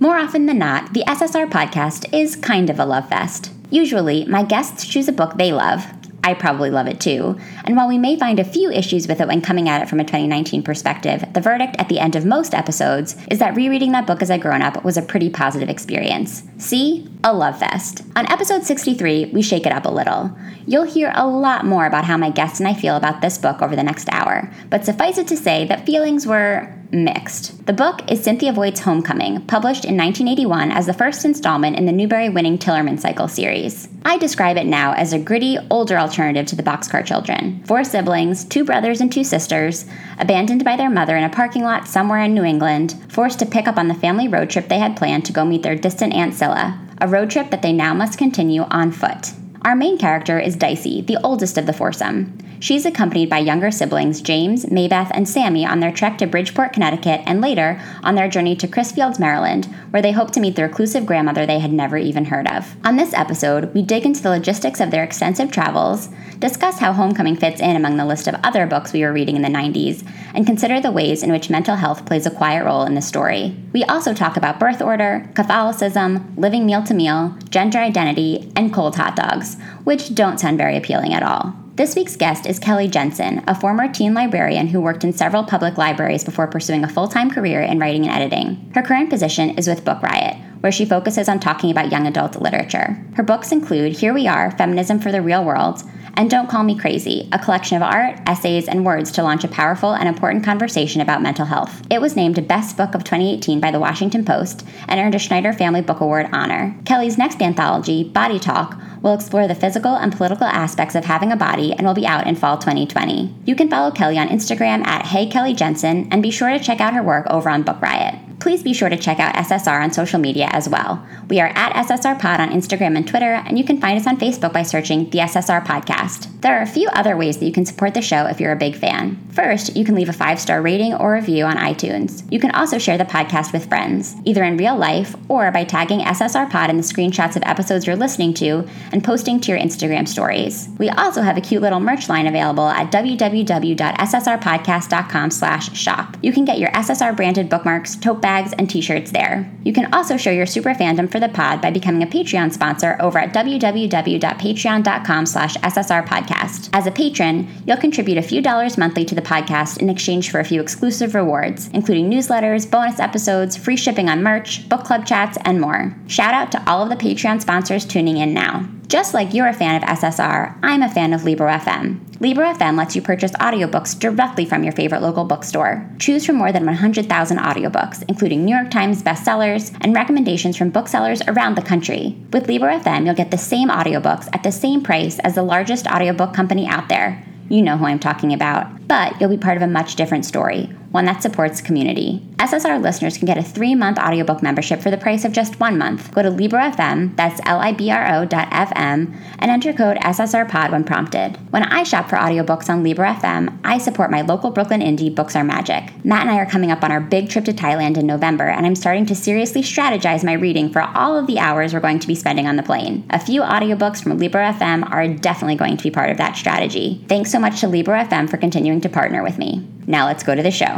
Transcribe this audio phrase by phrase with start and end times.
[0.00, 3.50] More often than not, the SSR podcast is kind of a love fest.
[3.68, 5.84] Usually, my guests choose a book they love.
[6.22, 7.36] I probably love it too.
[7.64, 9.98] And while we may find a few issues with it when coming at it from
[9.98, 14.06] a 2019 perspective, the verdict at the end of most episodes is that rereading that
[14.06, 16.44] book as a grown up was a pretty positive experience.
[16.58, 17.08] See?
[17.24, 18.02] A love fest.
[18.14, 20.30] On episode 63, we shake it up a little.
[20.64, 23.60] You'll hear a lot more about how my guests and I feel about this book
[23.62, 27.66] over the next hour, but suffice it to say that feelings were mixed.
[27.66, 31.92] The book is Cynthia Voigt's Homecoming, published in 1981 as the first installment in the
[31.92, 33.88] Newbery winning Tillerman Cycle series.
[34.04, 37.62] I describe it now as a gritty, older alternative to the Boxcar Children.
[37.64, 39.86] Four siblings, two brothers and two sisters,
[40.18, 43.68] abandoned by their mother in a parking lot somewhere in New England, forced to pick
[43.68, 46.34] up on the family road trip they had planned to go meet their distant Aunt
[46.34, 49.32] Scylla, a road trip that they now must continue on foot.
[49.62, 52.38] Our main character is Dicey, the oldest of the foursome.
[52.60, 57.20] She's accompanied by younger siblings James, Maybeth, and Sammy on their trek to Bridgeport, Connecticut,
[57.24, 61.06] and later on their journey to Crisfield, Maryland, where they hope to meet the reclusive
[61.06, 62.76] grandmother they had never even heard of.
[62.84, 66.08] On this episode, we dig into the logistics of their extensive travels,
[66.40, 69.42] discuss how Homecoming fits in among the list of other books we were reading in
[69.42, 70.04] the 90s,
[70.34, 73.56] and consider the ways in which mental health plays a quiet role in the story.
[73.72, 78.96] We also talk about birth order, Catholicism, living meal to meal, gender identity, and cold
[78.96, 81.54] hot dogs, which don't sound very appealing at all.
[81.78, 85.78] This week's guest is Kelly Jensen, a former teen librarian who worked in several public
[85.78, 88.72] libraries before pursuing a full time career in writing and editing.
[88.74, 92.34] Her current position is with Book Riot, where she focuses on talking about young adult
[92.42, 93.00] literature.
[93.14, 95.84] Her books include Here We Are Feminism for the Real World,
[96.18, 99.48] and Don't Call Me Crazy, a collection of art, essays, and words to launch a
[99.48, 101.80] powerful and important conversation about mental health.
[101.90, 105.52] It was named Best Book of 2018 by the Washington Post and earned a Schneider
[105.52, 106.76] Family Book Award honor.
[106.84, 111.36] Kelly's next anthology, Body Talk, will explore the physical and political aspects of having a
[111.36, 113.32] body and will be out in fall 2020.
[113.44, 116.80] You can follow Kelly on Instagram at Hey Kelly Jensen and be sure to check
[116.80, 118.27] out her work over on Book Riot.
[118.48, 121.06] Please be sure to check out SSR on social media as well.
[121.28, 124.16] We are at SSR Pod on Instagram and Twitter, and you can find us on
[124.16, 126.40] Facebook by searching the SSR Podcast.
[126.40, 128.56] There are a few other ways that you can support the show if you're a
[128.56, 129.22] big fan.
[129.32, 132.24] First, you can leave a five star rating or review on iTunes.
[132.32, 136.00] You can also share the podcast with friends, either in real life or by tagging
[136.00, 140.08] SSR Pod in the screenshots of episodes you're listening to and posting to your Instagram
[140.08, 140.70] stories.
[140.78, 146.16] We also have a cute little merch line available at www.ssrpodcast.com slash shop.
[146.22, 149.50] You can get your SSR branded bookmarks, tote bags, and t-shirts there.
[149.64, 152.96] You can also show your super fandom for the pod by becoming a Patreon sponsor
[153.00, 156.70] over at www.patreon.com slash ssrpodcast.
[156.72, 160.40] As a patron, you'll contribute a few dollars monthly to the podcast in exchange for
[160.40, 165.38] a few exclusive rewards, including newsletters, bonus episodes, free shipping on merch, book club chats,
[165.44, 165.94] and more.
[166.06, 168.68] Shout out to all of the Patreon sponsors tuning in now.
[168.88, 172.00] Just like you're a fan of SSR, I'm a fan of Libro FM.
[172.22, 175.86] Libro FM lets you purchase audiobooks directly from your favorite local bookstore.
[175.98, 181.20] Choose from more than 100,000 audiobooks, including New York Times bestsellers and recommendations from booksellers
[181.28, 182.16] around the country.
[182.32, 185.86] With Libro FM, you'll get the same audiobooks at the same price as the largest
[185.86, 187.22] audiobook company out there.
[187.50, 188.88] You know who I'm talking about.
[188.88, 192.22] But you'll be part of a much different story one that supports community.
[192.38, 195.76] SSR listeners can get a three month audiobook membership for the price of just one
[195.76, 196.10] month.
[196.12, 199.98] Go to Libro FM, that's L I B R O dot FM, and enter code
[199.98, 201.36] SSRPod when prompted.
[201.50, 205.36] When I shop for audiobooks on Libro FM, I support my local Brooklyn indie Books
[205.36, 205.92] Are Magic.
[206.04, 208.64] Matt and I are coming up on our big trip to Thailand in November, and
[208.64, 212.06] I'm starting to seriously strategize my reading for all of the hours we're going to
[212.06, 213.04] be spending on the plane.
[213.10, 217.04] A few audiobooks from Libro FM are definitely going to be part of that strategy.
[217.08, 219.66] Thanks so much to Libro FM for continuing to partner with me.
[219.86, 220.77] Now let's go to the show.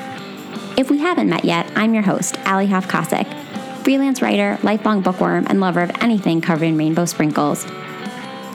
[0.77, 3.27] If we haven't met yet, I'm your host, Alli Hoff Kosik,
[3.83, 7.65] freelance writer, lifelong bookworm, and lover of anything covered in rainbow sprinkles.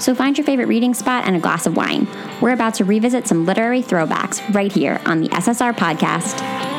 [0.01, 2.09] So find your favorite reading spot and a glass of wine.
[2.41, 6.76] We're about to revisit some literary throwbacks right here on the SSR podcast.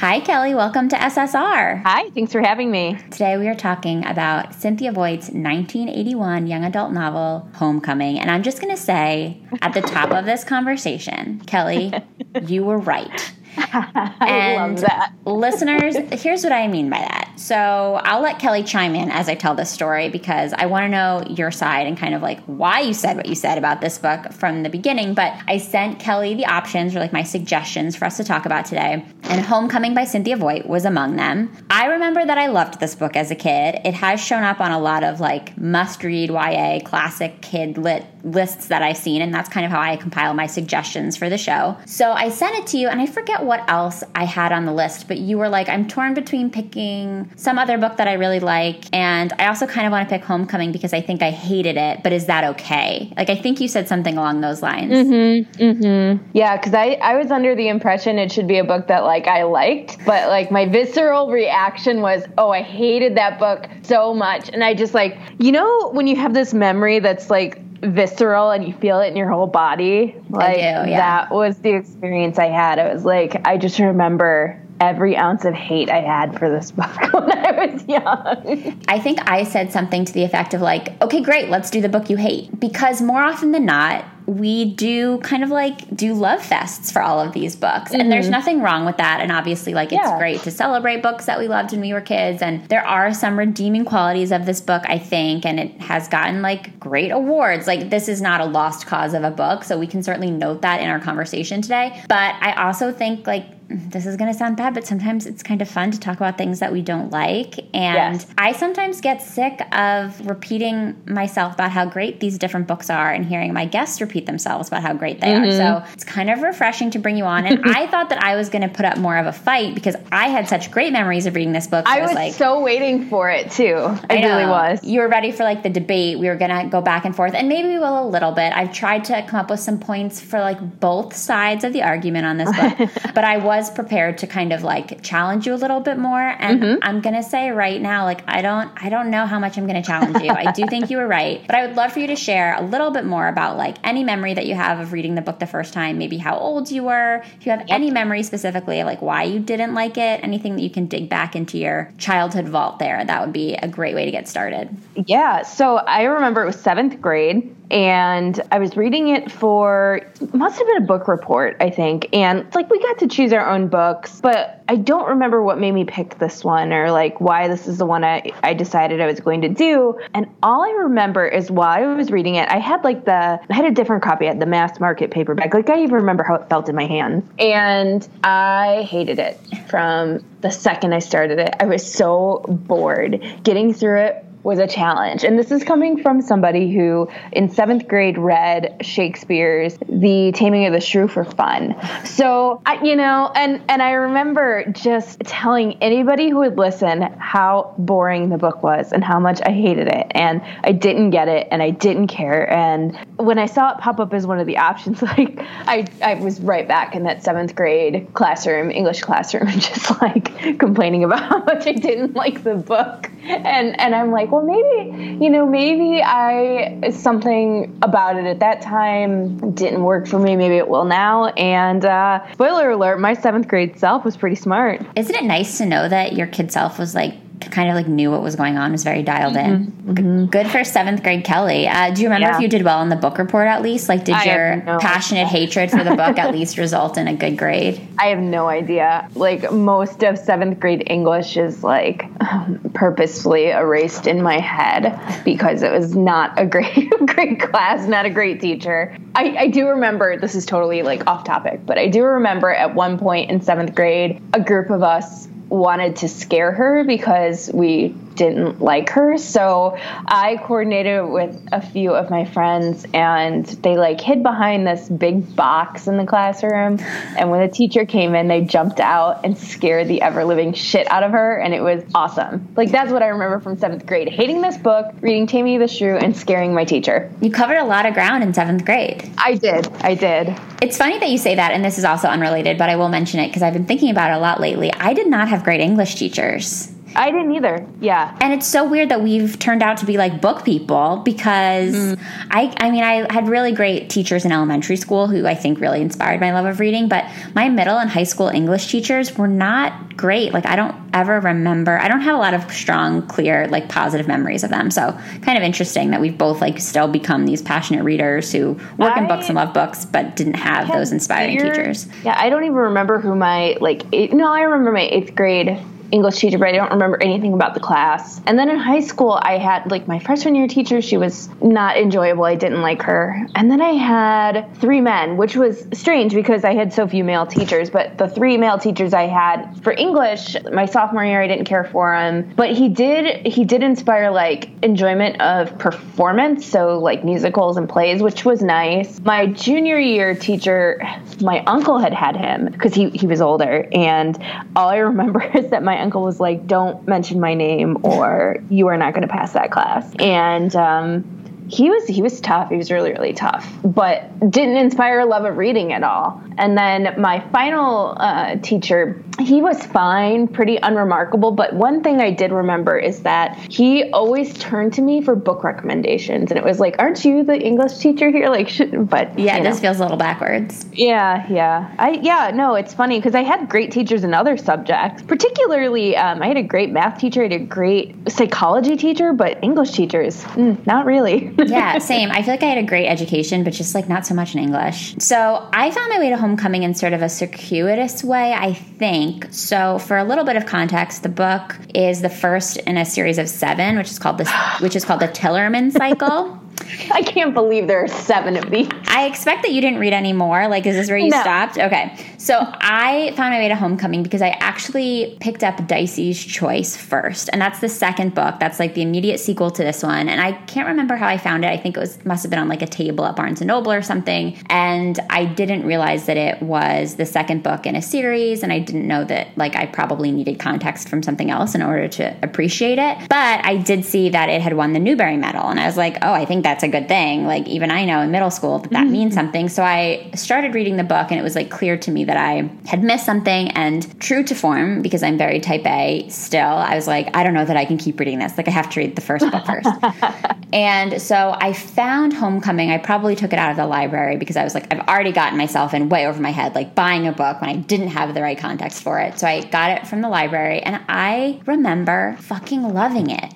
[0.00, 0.54] Hi, Kelly.
[0.54, 1.82] Welcome to SSR.
[1.82, 2.96] Hi, thanks for having me.
[3.10, 8.18] Today we are talking about Cynthia Voigt's 1981 young adult novel, Homecoming.
[8.18, 11.92] And I'm just going to say at the top of this conversation, Kelly,
[12.46, 13.30] you were right.
[14.20, 15.12] That.
[15.24, 17.32] listeners, here's what I mean by that.
[17.36, 20.88] So I'll let Kelly chime in as I tell this story because I want to
[20.88, 23.98] know your side and kind of like why you said what you said about this
[23.98, 25.14] book from the beginning.
[25.14, 28.66] But I sent Kelly the options or like my suggestions for us to talk about
[28.66, 31.50] today, and Homecoming by Cynthia Voigt was among them.
[31.70, 33.80] I remember that I loved this book as a kid.
[33.84, 38.04] It has shown up on a lot of like must read YA classic kid lit
[38.22, 41.38] lists that I've seen, and that's kind of how I compile my suggestions for the
[41.38, 41.76] show.
[41.86, 44.72] So I sent it to you, and I forget what else I had on the
[44.72, 48.40] list, but you were like, I'm torn between picking some other book that I really
[48.40, 51.76] like, and I also kind of want to pick Homecoming because I think I hated
[51.76, 53.12] it, but is that okay?
[53.16, 54.92] Like, I think you said something along those lines.
[54.92, 55.62] Mm-hmm.
[55.62, 56.30] Mm-hmm.
[56.32, 59.26] Yeah, because I, I was under the impression it should be a book that like
[59.26, 64.48] I liked, but like my visceral reaction was, oh, I hated that book so much.
[64.50, 68.66] And I just like, you know, when you have this memory that's like visceral and
[68.66, 70.14] you feel it in your whole body.
[70.28, 70.84] Like do, yeah.
[70.84, 72.78] that was the experience I had.
[72.78, 77.12] It was like I just remember every ounce of hate I had for this book
[77.12, 78.82] when I was young.
[78.88, 81.88] I think I said something to the effect of like, okay, great, let's do the
[81.88, 82.58] book you hate.
[82.58, 87.18] Because more often than not, we do kind of like do love fests for all
[87.18, 87.90] of these books.
[87.90, 88.00] Mm-hmm.
[88.00, 89.20] And there's nothing wrong with that.
[89.20, 90.18] And obviously, like, it's Yeah.
[90.18, 92.40] great to celebrate books that we loved when we were kids.
[92.40, 95.44] And there are some redeeming qualities of this book, I think.
[95.44, 97.66] And it has gotten like great awards.
[97.66, 99.64] Like, this is not a lost cause of a book.
[99.64, 102.00] So we can certainly note that in our conversation today.
[102.08, 105.62] But I also think, like, this is going to sound bad, but sometimes it's kind
[105.62, 107.58] of fun to talk about things that we don't like.
[107.74, 108.26] And Yes.
[108.36, 113.24] I sometimes get sick of repeating myself about how great these different books are and
[113.24, 115.60] hearing my guests repeat themselves about how great they Mm-hmm.
[115.62, 115.84] are.
[115.84, 117.46] So it's kind of refreshing to bring you on.
[117.46, 119.94] And I thought that I was going to put up more of a fight because
[120.10, 121.86] I had such great memories of reading this book.
[121.86, 123.76] So I was like, so waiting for it too.
[123.76, 124.82] I, I really was.
[124.82, 126.18] You were ready for like the debate.
[126.18, 128.52] We were gonna go back and forth, and maybe we will a little bit.
[128.52, 132.26] I've tried to come up with some points for like both sides of the argument
[132.26, 135.80] on this book, but I was prepared to kind of like challenge you a little
[135.80, 136.20] bit more.
[136.20, 136.78] And Mm-hmm.
[136.82, 139.82] I'm gonna say right now, like I don't, I don't know how much I'm gonna
[139.82, 140.30] challenge you.
[140.30, 142.62] I do think you were right, but I would love for you to share a
[142.62, 145.46] little bit more about like any memory that you have of reading the book the
[145.46, 145.98] first time.
[145.98, 147.22] Maybe how old you were.
[147.38, 150.70] If you have any memory specifically like why you didn't like it, anything that you
[150.70, 154.10] can dig back into your childhood vault there, that would be a great way to
[154.10, 154.68] get started.
[155.06, 160.00] Yeah, so I remember it was seventh grade, and I was reading it for
[160.32, 162.08] must have been a book report, I think.
[162.12, 165.72] And like we got to choose our own books, but I don't remember what made
[165.72, 169.06] me pick this one or like why this is the one I, I decided I
[169.06, 169.98] was going to do.
[170.14, 173.54] And all I remember is while I was reading it, I had like the I
[173.54, 175.52] had a different copy, had the mass market paperback.
[175.52, 177.24] Like I even remember how it felt in my hands.
[177.38, 179.38] And I hated it
[179.68, 181.54] from the second I started it.
[181.60, 183.22] I was so bored.
[183.42, 185.24] Getting through it was a challenge.
[185.24, 190.72] And this is coming from somebody who in seventh grade read Shakespeare's The Taming of
[190.72, 191.76] the Shrew for fun.
[192.04, 197.74] So, I, you know, and, and I remember just telling anybody who would listen how
[197.78, 200.06] boring the book was and how much I hated it.
[200.12, 202.50] And I didn't get it and I didn't care.
[202.50, 206.14] And when I saw it pop up as one of the options, like I, I
[206.14, 211.44] was right back in that seventh grade classroom, English classroom, just like complaining about how
[211.44, 213.10] much I didn't like the book.
[213.22, 218.62] And and I'm like, well, maybe you know, maybe I something about it at that
[218.62, 220.36] time didn't work for me.
[220.36, 221.26] Maybe it will now.
[221.28, 224.80] And uh, spoiler alert: my seventh grade self was pretty smart.
[224.96, 228.10] Isn't it nice to know that your kid self was like kind of like knew
[228.10, 229.72] what was going on, was very dialed in?
[229.94, 231.66] G- Good for seventh grade Kelly.
[231.66, 232.32] Uh, do you remember Mm-hmm.
[232.32, 232.36] Yeah.
[232.36, 233.88] if you did well in the book report at least?
[233.88, 237.14] Like, did I your no passionate hatred for the book at least result in a
[237.14, 237.80] good grade?
[237.98, 239.08] I have no idea.
[239.14, 242.04] Like most of seventh grade English is like
[242.74, 248.10] purposefully erased in my head because it was not a great great class, not a
[248.10, 248.96] great teacher.
[249.14, 252.74] I, I do remember this is totally like off topic, but I do remember at
[252.74, 257.94] one point in seventh grade, a group of us wanted to scare her because we
[258.14, 259.18] didn't like her.
[259.18, 264.88] So I coordinated with a few of my friends and they like hid behind this
[264.88, 266.78] big box in the classroom.
[267.16, 270.90] And when the teacher came in, they jumped out and scared the ever living shit
[270.90, 271.38] out of her.
[271.38, 272.48] And it was awesome.
[272.56, 275.96] Like that's what I remember from seventh grade hating this book, reading Tammy the Shrew,
[275.96, 277.10] and scaring my teacher.
[277.20, 279.08] You covered a lot of ground in seventh grade.
[279.18, 279.68] I did.
[279.80, 280.36] I did.
[280.62, 283.20] It's funny that you say that, and this is also unrelated, but I will mention
[283.20, 284.72] it because I've been thinking about it a lot lately.
[284.72, 286.70] I did not have great English teachers.
[286.94, 287.66] I didn't either.
[287.80, 288.16] Yeah.
[288.20, 291.98] And it's so weird that we've turned out to be like book people because Mm.
[292.30, 295.80] I I mean I had really great teachers in elementary school who I think really
[295.80, 297.04] inspired my love of reading, but
[297.34, 300.32] my middle and high school English teachers were not great.
[300.32, 304.08] Like I don't ever remember I don't have a lot of strong, clear, like positive
[304.08, 304.70] memories of them.
[304.70, 308.96] So kind of interesting that we've both like still become these passionate readers who work
[308.96, 311.86] in books and love books but didn't have those inspiring teachers.
[312.04, 313.82] Yeah, I don't even remember who my like.
[313.92, 315.58] Eight, no, I remember my eighth grade
[315.92, 318.20] English teacher, but I don't remember anything about the class.
[318.26, 320.80] And then in high school, I had like my freshman year teacher.
[320.80, 322.24] She was not enjoyable.
[322.24, 323.26] I didn't like her.
[323.34, 327.26] And then I had three men, which was strange because I had so few male
[327.26, 327.70] teachers.
[327.70, 331.64] But the three male teachers I had for English, my sophomore year, I didn't care
[331.64, 332.32] for him.
[332.36, 338.02] But he did he did inspire like enjoyment of performance, so like musicals and plays,
[338.02, 339.00] which was nice.
[339.00, 340.80] My junior year teacher,
[341.20, 344.16] my uncle had had him because he he was older, and
[344.54, 348.68] all I remember is that my uncle was like, "Don't mention my name, or you
[348.68, 351.19] are not going to pass that class." And um,
[351.50, 352.50] he was he was tough.
[352.50, 356.22] He was really really tough, but didn't inspire a love of reading at all.
[356.38, 361.32] And then my final uh, teacher, he was fine, pretty unremarkable.
[361.32, 365.44] But one thing I did remember is that he always turned to me for book
[365.44, 368.52] recommendations, and it was like, "Aren't you the English teacher here?" Like,
[368.88, 370.64] but yeah, this feels a little backwards.
[370.72, 375.02] Yeah, yeah, I yeah no, it's funny because I had great teachers in other subjects.
[375.02, 379.42] Particularly, um, I had a great math teacher, I had a great psychology teacher, but
[379.42, 381.34] English teachers, mm, not really.
[381.48, 382.10] yeah, same.
[382.10, 384.40] I feel like I had a great education, but just like not so much in
[384.40, 384.96] English.
[384.98, 389.28] So I found my way to homecoming in sort of a circuitous way, I think.
[389.30, 393.18] So for a little bit of context, the book is the first in a series
[393.18, 394.30] of seven, which is called this,
[394.60, 396.39] which is called the Tillerman Cycle.
[396.92, 398.68] I can't believe there are seven of these.
[398.88, 400.48] I expect that you didn't read any more.
[400.48, 401.20] Like, is this where you No.
[401.20, 401.58] stopped?
[401.58, 401.96] Okay.
[402.18, 407.30] So I found my way to Homecoming because I actually picked up Dicey's Choice first.
[407.32, 408.36] And that's the second book.
[408.40, 410.08] That's like the immediate sequel to this one.
[410.08, 411.48] And I can't remember how I found it.
[411.48, 413.72] I think it was must have been on like a table at Barnes and Noble
[413.72, 414.36] or something.
[414.48, 418.42] And I didn't realize that it was the second book in a series.
[418.42, 421.88] And I didn't know that like I probably needed context from something else in order
[421.88, 422.98] to appreciate it.
[423.08, 425.46] But I did see that it had won the Newbery Medal.
[425.48, 427.26] And I was like, oh, I think that's a good thing.
[427.26, 429.20] Like even I know in middle school that that means mm-hmm.
[429.20, 429.48] something.
[429.48, 432.50] So I started reading the book and it was like clear to me that I
[432.66, 433.50] had missed something.
[433.52, 437.34] And true to form, because I'm very type A still, I was like, I don't
[437.34, 438.36] know that I can keep reading this.
[438.36, 439.68] Like I have to read the first book first.
[440.52, 442.70] and so I found Homecoming.
[442.70, 445.38] I probably took it out of the library because I was like, I've already gotten
[445.38, 448.22] myself in way over my head, like buying a book when I didn't have the
[448.22, 449.20] right context for it.
[449.20, 453.34] So I got it from the library and I remember fucking loving it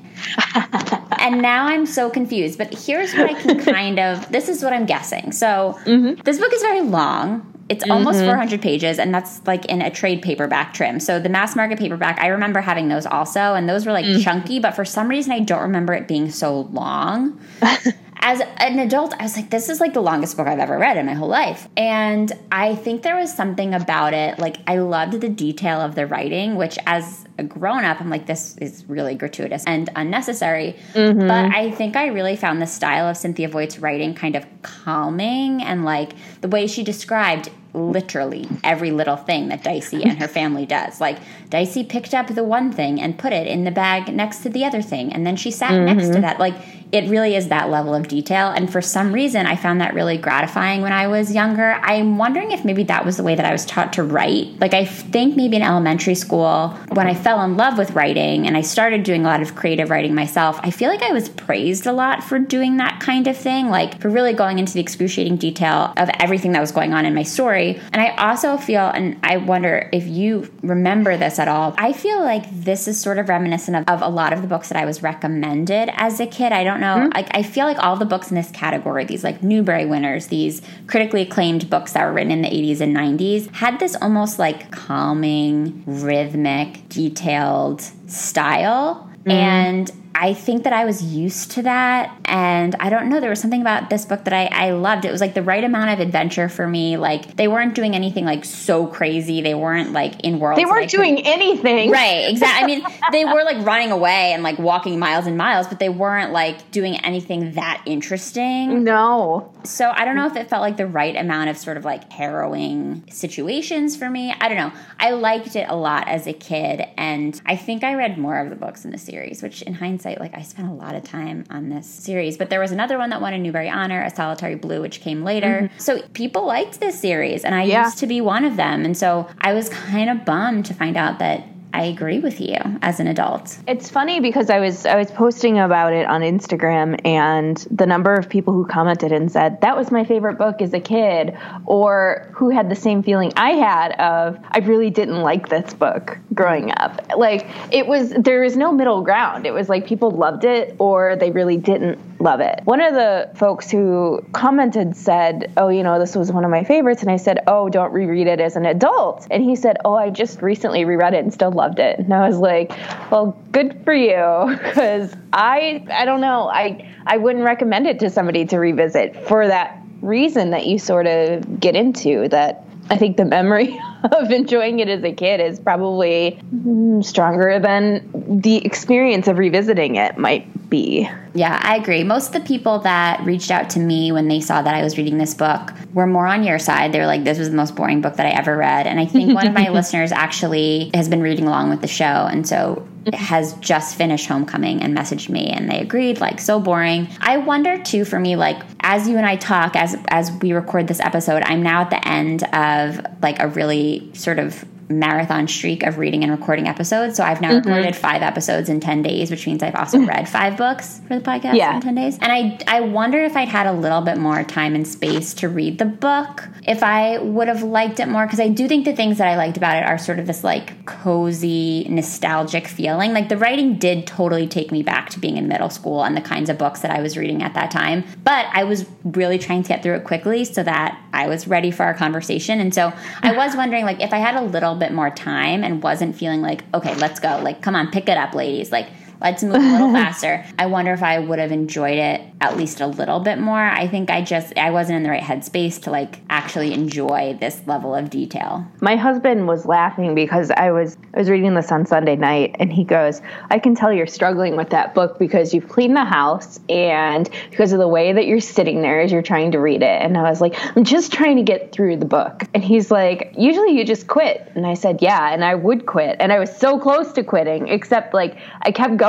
[1.18, 2.58] and now I'm so confused.
[2.58, 5.32] But here's what I can kind of this is what I'm guessing.
[5.32, 6.20] So mm-hmm.
[6.22, 7.50] this book is very long.
[7.70, 8.26] It's almost mm-hmm.
[8.26, 11.00] 400 pages, and that's like in a trade paperback trim.
[11.00, 14.22] So the mass market paperback, I remember having those also, and those were like mm.
[14.22, 14.60] chunky.
[14.60, 17.40] But for some reason, I don't remember it being so long.
[18.26, 20.96] As an adult, I was like, this is like the longest book I've ever read
[20.96, 21.68] in my whole life.
[21.76, 24.38] And I think there was something about it.
[24.38, 28.24] Like, I loved the detail of the writing, which as a grown up, I'm like,
[28.24, 30.74] this is really gratuitous and unnecessary.
[30.94, 31.20] Mm-hmm.
[31.20, 35.62] But I think I really found the style of Cynthia Voigt's writing kind of calming
[35.62, 40.64] and like the way she described literally every little thing that Dicey and her family
[40.64, 41.00] does.
[41.00, 41.18] Like
[41.50, 44.64] Dicey picked up the one thing and put it in the bag next to the
[44.64, 46.20] other thing, and then she sat next to mm-hmm.
[46.22, 46.38] that.
[46.38, 46.54] Like
[46.94, 48.50] it really is that level of detail.
[48.50, 51.72] And for some reason, I found that really gratifying when I was younger.
[51.82, 54.60] I'm wondering if maybe that was the way that I was taught to write.
[54.60, 58.56] Like I think maybe in elementary school, when I fell in love with writing and
[58.56, 61.86] I started doing a lot of creative writing myself, I feel like I was praised
[61.86, 65.36] a lot for doing that kind of thing, like for really going into the excruciating
[65.36, 67.80] detail of everything that was going on in my story.
[67.92, 72.20] And I also feel, and I wonder if you remember this at all, I feel
[72.20, 74.84] like this is sort of reminiscent of, of a lot of the books that I
[74.84, 76.52] was recommended as a kid.
[76.52, 76.96] I don't know.
[76.96, 77.12] Mm-hmm.
[77.14, 80.62] Like, I feel like all the books in this category, these like Newbery winners, these
[80.86, 84.70] critically acclaimed books that were written in the 80s and 90s, had this almost like
[84.70, 89.10] calming, rhythmic, detailed style.
[89.24, 89.30] Mm-hmm.
[89.30, 92.16] And I think that I was used to that.
[92.24, 95.04] And I don't know, there was something about this book that I, I loved.
[95.04, 96.96] It was like the right amount of adventure for me.
[96.96, 99.40] Like, they weren't doing anything like so crazy.
[99.40, 100.60] They weren't like in worlds.
[100.60, 101.90] They weren't doing anything.
[101.90, 102.62] Right, exactly.
[102.62, 105.88] I mean, they were like running away and like walking miles and miles, but they
[105.88, 108.84] weren't like doing anything that interesting.
[108.84, 109.52] No.
[109.64, 112.12] So I don't know if it felt like the right amount of sort of like
[112.12, 114.32] harrowing situations for me.
[114.40, 114.72] I don't know.
[114.98, 118.50] I liked it a lot as a kid, and I think I read more of
[118.50, 121.44] the books in the series, which in hindsight, like I spent a lot of time
[121.50, 122.36] on this series.
[122.36, 125.24] But there was another one that won a Newbery Honor, A Solitary Blue, which came
[125.24, 125.62] later.
[125.64, 125.78] Mm-hmm.
[125.78, 127.84] So people liked this series, and I Yeah.
[127.84, 128.84] used to be one of them.
[128.84, 132.56] And so I was kind of bummed to find out that I agree with you
[132.82, 133.58] as an adult.
[133.66, 138.14] It's funny because I was I was posting about it on Instagram and the number
[138.14, 142.28] of people who commented and said that was my favorite book as a kid or
[142.32, 146.72] who had the same feeling I had of I really didn't like this book growing
[146.76, 147.00] up.
[147.16, 149.44] Like it was there was no middle ground.
[149.44, 152.60] It was like people loved it or they really didn't love it.
[152.64, 156.62] One of the folks who commented said, "Oh, you know, this was one of my
[156.62, 159.94] favorites." And I said, "Oh, don't reread it as an adult." And he said, "Oh,
[159.94, 161.98] I just recently reread it and still love loved it.
[161.98, 162.70] And I was like,
[163.10, 164.14] well, good for you.
[164.72, 166.48] Cause I, I don't know.
[166.48, 171.06] I, I wouldn't recommend it to somebody to revisit for that reason that you sort
[171.06, 173.80] of get into that I think the memory
[174.12, 179.96] of enjoying it as a kid is probably mm, stronger than the experience of revisiting
[179.96, 181.08] it might be.
[181.34, 182.02] Yeah, I agree.
[182.02, 184.98] Most of the people that reached out to me when they saw that I was
[184.98, 186.90] reading this book were more on your side.
[186.90, 188.88] They were like, this was the most boring book that I ever read.
[188.88, 192.04] And I think one of my listeners actually has been reading along with the show.
[192.04, 193.14] And so mm-hmm.
[193.14, 197.82] has just finished homecoming and messaged me and they agreed like so boring i wonder
[197.82, 201.42] too for me like as you and i talk as as we record this episode
[201.44, 206.22] i'm now at the end of like a really sort of marathon streak of reading
[206.22, 207.16] and recording episodes.
[207.16, 207.68] So I've now mm-hmm.
[207.68, 211.24] recorded five episodes in 10 days, which means I've also read five books for the
[211.24, 211.76] podcast yeah.
[211.76, 212.18] in 10 days.
[212.20, 215.48] And I, I wonder if I'd had a little bit more time and space to
[215.48, 218.26] read the book, if I would have liked it more.
[218.26, 220.44] Because I do think the things that I liked about it are sort of this
[220.44, 223.12] like cozy, nostalgic feeling.
[223.12, 226.20] Like the writing did totally take me back to being in middle school and the
[226.20, 228.04] kinds of books that I was reading at that time.
[228.22, 231.70] But I was really trying to get through it quickly so that I was ready
[231.70, 232.60] for our conversation.
[232.60, 232.92] And so
[233.22, 236.42] I was wondering, like, if I had a little bit more time and wasn't feeling
[236.42, 237.40] like, okay, let's go.
[237.42, 238.72] Like, come on, pick it up, ladies.
[238.72, 238.88] Like,
[239.20, 240.44] let's move a little faster.
[240.58, 243.58] I wonder if I would have enjoyed it at least a little bit more.
[243.58, 247.62] I think I just I wasn't in the right headspace to like actually enjoy this
[247.66, 248.66] level of detail.
[248.80, 252.72] My husband was laughing because I was I was reading this on Sunday night and
[252.72, 256.60] he goes, "I can tell you're struggling with that book because you've cleaned the house
[256.68, 260.02] and because of the way that you're sitting there as you're trying to read it."
[260.02, 263.32] And I was like, "I'm just trying to get through the book." And he's like,
[263.38, 266.54] "Usually you just quit." And I said, "Yeah, and I would quit." And I was
[266.54, 269.03] so close to quitting except like I kept going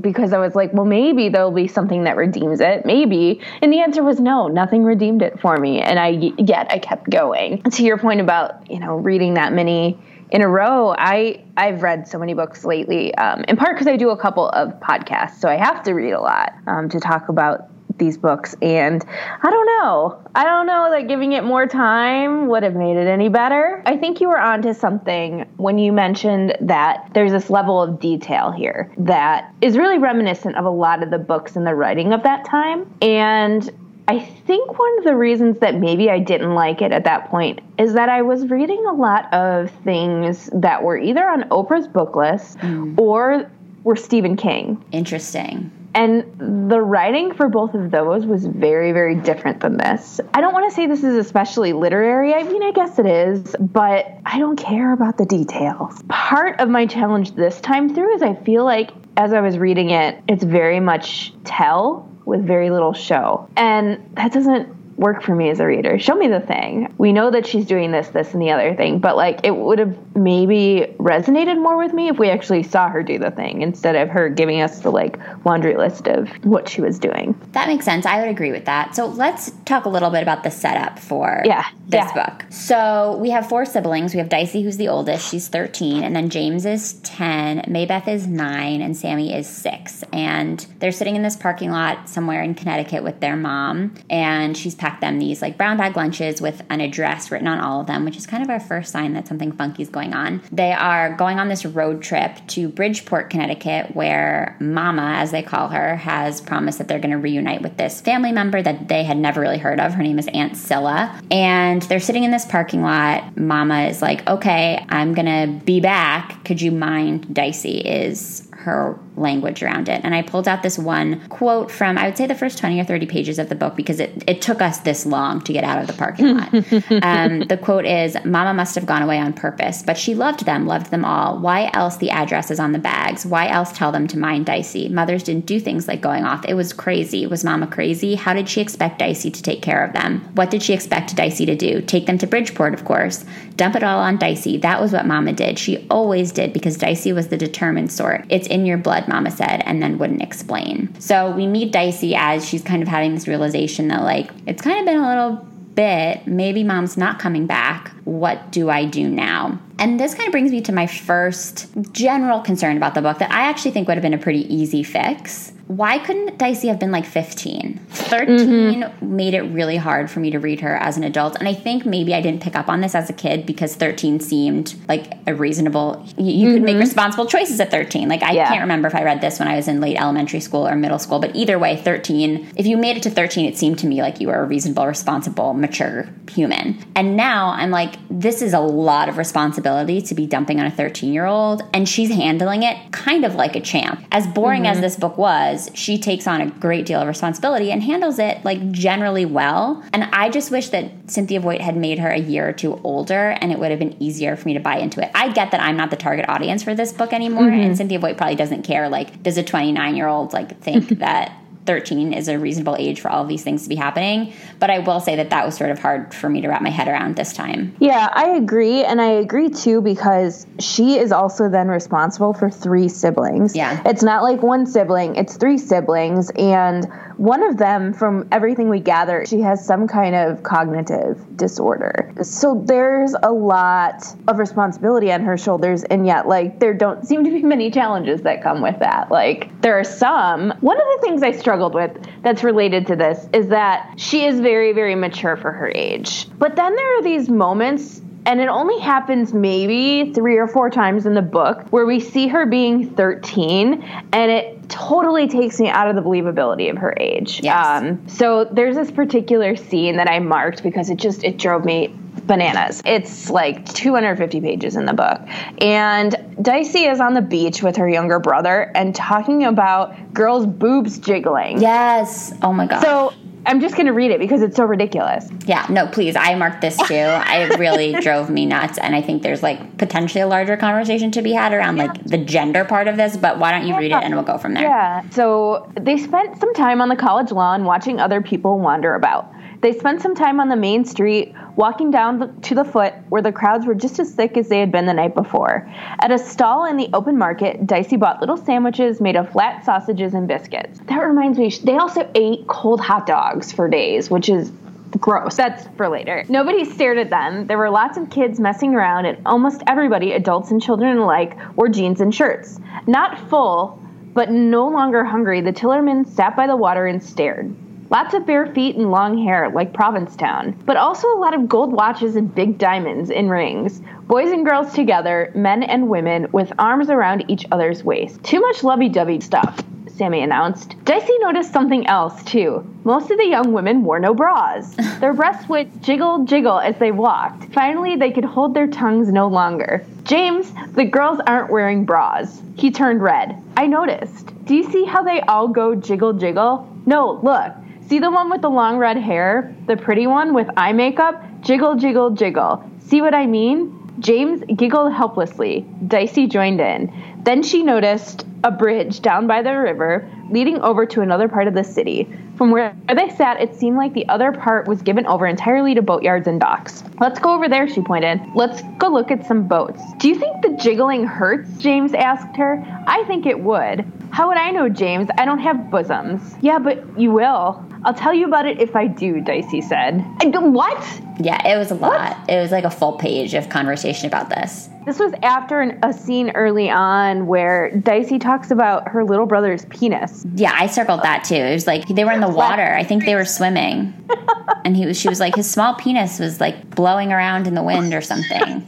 [0.00, 2.86] because I was like, "Well, maybe there'll be something that redeems it." it?
[2.86, 3.40] Maybe.
[3.60, 5.80] And the answer was no, nothing redeemed it for me.
[5.80, 7.62] And I, yet I kept going.
[7.62, 9.98] To your point about, you know, reading that many
[10.30, 13.96] in a row, I, I've read so many books lately, um, in part because I
[13.96, 15.40] do a couple of podcasts.
[15.40, 17.69] So I have to read a lot um, to talk about
[18.00, 19.04] these books and
[19.42, 20.20] I don't know.
[20.34, 23.82] I don't know that giving it more time would have made it any better.
[23.86, 28.50] I think you were onto something when you mentioned that there's this level of detail
[28.50, 32.24] here that is really reminiscent of a lot of the books and the writing of
[32.24, 32.92] that time.
[33.00, 33.70] And
[34.08, 37.60] I think one of the reasons that maybe I didn't like it at that point
[37.78, 42.16] is that I was reading a lot of things that were either on Oprah's book
[42.16, 42.98] list mm.
[42.98, 43.48] or
[43.84, 44.84] were Stephen King.
[44.90, 45.70] Interesting.
[45.94, 50.20] And the writing for both of those was very, very different than this.
[50.34, 52.32] I don't want to say this is especially literary.
[52.34, 56.02] I mean, I guess it is, but I don't care about the details.
[56.08, 59.90] Part of my challenge this time through is I feel like as I was reading
[59.90, 63.48] it, it's very much tell with very little show.
[63.56, 65.98] And that doesn't work for me as a reader.
[65.98, 66.94] Show me the thing.
[66.98, 69.78] We know that she's doing this, this, and the other thing, but like it would
[69.78, 73.96] have maybe resonated more with me if we actually saw her do the thing instead
[73.96, 77.34] of her giving us the like laundry list of what she was doing.
[77.52, 78.04] That makes sense.
[78.04, 78.94] I would agree with that.
[78.94, 82.26] So let's talk a little bit about the setup for yeah, this yeah.
[82.26, 82.44] book.
[82.50, 84.14] So we have four siblings.
[84.14, 85.28] We have Dicey, who's the oldest.
[85.28, 86.02] She's 13.
[86.02, 87.62] And then James is 10.
[87.62, 88.80] Maybeth is 9.
[88.80, 90.04] And Sammy is 6.
[90.12, 93.94] And they're sitting in this parking lot somewhere in Connecticut with their mom.
[94.08, 97.80] And she's packed them these like brown bag lunches with an address written on all
[97.80, 100.42] of them, which is kind of our first sign that something funky is going on.
[100.52, 105.68] They are going on this road trip to Bridgeport, Connecticut, where Mama, as they call
[105.68, 109.16] her, has promised that they're going to reunite with this family member that they had
[109.16, 109.94] never really heard of.
[109.94, 111.20] Her name is Aunt Scylla.
[111.30, 113.36] And they're sitting in this parking lot.
[113.36, 116.44] Mama is like, okay, I'm going to be back.
[116.44, 117.78] Could you mind Dicey?
[117.78, 120.00] Is her language around it.
[120.04, 122.84] And I pulled out this one quote from, I would say, the first 20 or
[122.84, 125.80] 30 pages of the book because it, it took us this long to get out
[125.80, 126.52] of the parking lot.
[127.02, 130.66] um, the quote is Mama must have gone away on purpose, but she loved them,
[130.66, 131.38] loved them all.
[131.38, 133.26] Why else the addresses on the bags?
[133.26, 134.88] Why else tell them to mind Dicey?
[134.88, 136.44] Mothers didn't do things like going off.
[136.46, 137.26] It was crazy.
[137.26, 138.14] Was Mama crazy?
[138.14, 140.20] How did she expect Dicey to take care of them?
[140.34, 141.82] What did she expect Dicey to do?
[141.82, 143.24] Take them to Bridgeport, of course.
[143.56, 144.56] Dump it all on Dicey.
[144.58, 145.58] That was what Mama did.
[145.58, 148.24] She always did because Dicey was the determined sort.
[148.28, 150.98] It's in your blood, Mama said, and then wouldn't explain.
[151.00, 154.78] So we meet Dicey as she's kind of having this realization that, like, it's kind
[154.78, 157.90] of been a little bit, maybe mom's not coming back.
[158.04, 159.58] What do I do now?
[159.80, 163.32] And this kind of brings me to my first general concern about the book that
[163.32, 166.90] I actually think would have been a pretty easy fix why couldn't Dicey have been
[166.90, 167.78] like 15?
[167.90, 169.16] 13 mm-hmm.
[169.16, 171.36] made it really hard for me to read her as an adult.
[171.36, 174.18] And I think maybe I didn't pick up on this as a kid because 13
[174.18, 176.54] seemed like a reasonable, you, you mm-hmm.
[176.54, 176.80] could make mm-hmm.
[176.80, 178.08] responsible choices at 13.
[178.08, 178.48] Like, I yeah.
[178.48, 180.98] can't remember if I read this when I was in late elementary school or middle
[180.98, 184.02] school, but either way, 13, if you made it to 13, it seemed to me
[184.02, 186.84] like you were a reasonable, responsible, mature human.
[186.96, 190.66] And now I'm like, this is a lot of responsibility responsibility to be dumping on
[190.66, 194.04] a 13 year old, and she's handling it kind of like a champ.
[194.12, 194.72] As boring mm-hmm.
[194.72, 198.44] as this book was, she takes on a great deal of responsibility and handles it
[198.44, 199.82] like generally well.
[199.92, 203.30] And I just wish that Cynthia Voigt had made her a year or two older
[203.40, 205.10] and it would have been easier for me to buy into it.
[205.14, 207.60] I get that I'm not the target audience for this book anymore, mm-hmm.
[207.60, 208.88] and Cynthia Voigt probably doesn't care.
[208.88, 211.39] Like, does a 29 year old like think that
[211.70, 214.32] 13 is a reasonable age for all of these things to be happening.
[214.58, 216.70] But I will say that that was sort of hard for me to wrap my
[216.70, 217.76] head around this time.
[217.78, 218.82] Yeah, I agree.
[218.82, 223.54] And I agree too because she is also then responsible for three siblings.
[223.54, 223.80] Yeah.
[223.86, 226.30] It's not like one sibling, it's three siblings.
[226.30, 226.88] And
[227.20, 232.10] one of them, from everything we gather, she has some kind of cognitive disorder.
[232.22, 237.22] So there's a lot of responsibility on her shoulders, and yet, like, there don't seem
[237.24, 239.10] to be many challenges that come with that.
[239.10, 240.54] Like, there are some.
[240.62, 244.40] One of the things I struggled with that's related to this is that she is
[244.40, 246.26] very, very mature for her age.
[246.38, 251.06] But then there are these moments and it only happens maybe three or four times
[251.06, 255.88] in the book where we see her being 13 and it totally takes me out
[255.88, 257.40] of the believability of her age.
[257.42, 257.66] Yes.
[257.66, 261.94] Um, so there's this particular scene that i marked because it just it drove me
[262.24, 262.82] bananas.
[262.84, 265.20] It's like 250 pages in the book.
[265.60, 270.98] And dicey is on the beach with her younger brother and talking about girls boobs
[270.98, 271.60] jiggling.
[271.60, 272.32] Yes.
[272.42, 273.12] Oh my god so
[273.50, 275.28] I'm just going to read it because it's so ridiculous.
[275.44, 276.14] Yeah, no, please.
[276.14, 276.94] I marked this too.
[276.94, 278.78] it really drove me nuts.
[278.78, 281.86] And I think there's like potentially a larger conversation to be had around yeah.
[281.86, 283.16] like the gender part of this.
[283.16, 283.78] But why don't you yeah.
[283.78, 284.62] read it and we'll go from there?
[284.62, 285.02] Yeah.
[285.10, 289.34] So they spent some time on the college lawn watching other people wander about.
[289.60, 293.32] They spent some time on the main street, walking down to the foot where the
[293.32, 295.70] crowds were just as thick as they had been the night before.
[296.00, 300.14] At a stall in the open market, Dicey bought little sandwiches made of flat sausages
[300.14, 300.80] and biscuits.
[300.86, 304.50] That reminds me, they also ate cold hot dogs for days, which is
[304.98, 305.36] gross.
[305.36, 306.24] That's for later.
[306.30, 307.46] Nobody stared at them.
[307.46, 311.68] There were lots of kids messing around, and almost everybody, adults and children alike, wore
[311.68, 312.58] jeans and shirts.
[312.86, 313.78] Not full,
[314.14, 317.54] but no longer hungry, the Tillerman sat by the water and stared.
[317.90, 321.72] Lots of bare feet and long hair, like Provincetown, but also a lot of gold
[321.72, 323.82] watches and big diamonds in rings.
[324.06, 328.22] Boys and girls together, men and women, with arms around each other's waist.
[328.22, 329.60] Too much lovey dovey stuff.
[329.88, 330.76] Sammy announced.
[330.84, 332.64] Dicey noticed something else, too.
[332.84, 334.76] Most of the young women wore no bras.
[335.00, 337.52] Their breasts would jiggle, jiggle as they walked.
[337.52, 339.84] Finally, they could hold their tongues no longer.
[340.04, 342.40] James, the girls aren't wearing bras.
[342.54, 343.42] He turned red.
[343.56, 344.32] I noticed.
[344.44, 346.68] Do you see how they all go jiggle, jiggle?
[346.86, 347.52] No, look.
[347.90, 349.52] See the one with the long red hair?
[349.66, 351.24] The pretty one with eye makeup?
[351.40, 352.62] Jiggle, jiggle, jiggle.
[352.78, 353.92] See what I mean?
[353.98, 355.66] James giggled helplessly.
[355.88, 356.92] Dicey joined in.
[357.24, 361.54] Then she noticed a bridge down by the river leading over to another part of
[361.54, 362.08] the city.
[362.36, 365.82] From where they sat, it seemed like the other part was given over entirely to
[365.82, 366.84] boatyards and docks.
[367.00, 368.20] Let's go over there, she pointed.
[368.36, 369.82] Let's go look at some boats.
[369.98, 371.58] Do you think the jiggling hurts?
[371.58, 372.64] James asked her.
[372.86, 373.84] I think it would.
[374.12, 375.08] How would I know, James?
[375.18, 376.36] I don't have bosoms.
[376.40, 377.66] Yeah, but you will.
[377.84, 380.04] I'll tell you about it if I do, Dicey said.
[380.22, 381.00] what?
[381.18, 382.18] Yeah, it was a lot.
[382.18, 382.30] What?
[382.30, 384.68] It was like a full page of conversation about this.
[384.86, 389.64] This was after an, a scene early on where Dicey talks about her little brother's
[389.66, 390.26] penis.
[390.34, 391.34] Yeah, I circled that too.
[391.34, 392.74] It was like they were in the water.
[392.74, 393.94] I think they were swimming.
[394.64, 397.62] and he was she was like his small penis was like blowing around in the
[397.62, 398.66] wind or something.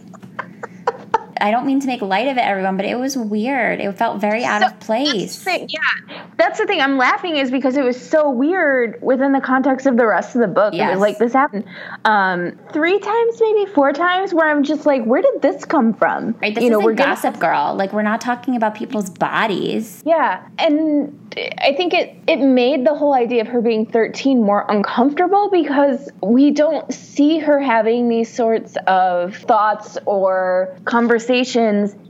[1.42, 3.80] I don't mean to make light of it, everyone, but it was weird.
[3.80, 5.42] It felt very out so, of place.
[5.42, 6.80] That's yeah, that's the thing.
[6.80, 10.40] I'm laughing is because it was so weird within the context of the rest of
[10.40, 10.72] the book.
[10.72, 10.90] Yes.
[10.90, 11.64] It was like this happened
[12.04, 16.36] um, three times, maybe four times, where I'm just like, where did this come from?
[16.40, 17.74] Right, this you know, we're Gossip Girl.
[17.74, 20.00] Like we're not talking about people's bodies.
[20.06, 21.18] Yeah, and
[21.58, 26.08] I think it it made the whole idea of her being 13 more uncomfortable because
[26.22, 31.31] we don't see her having these sorts of thoughts or conversations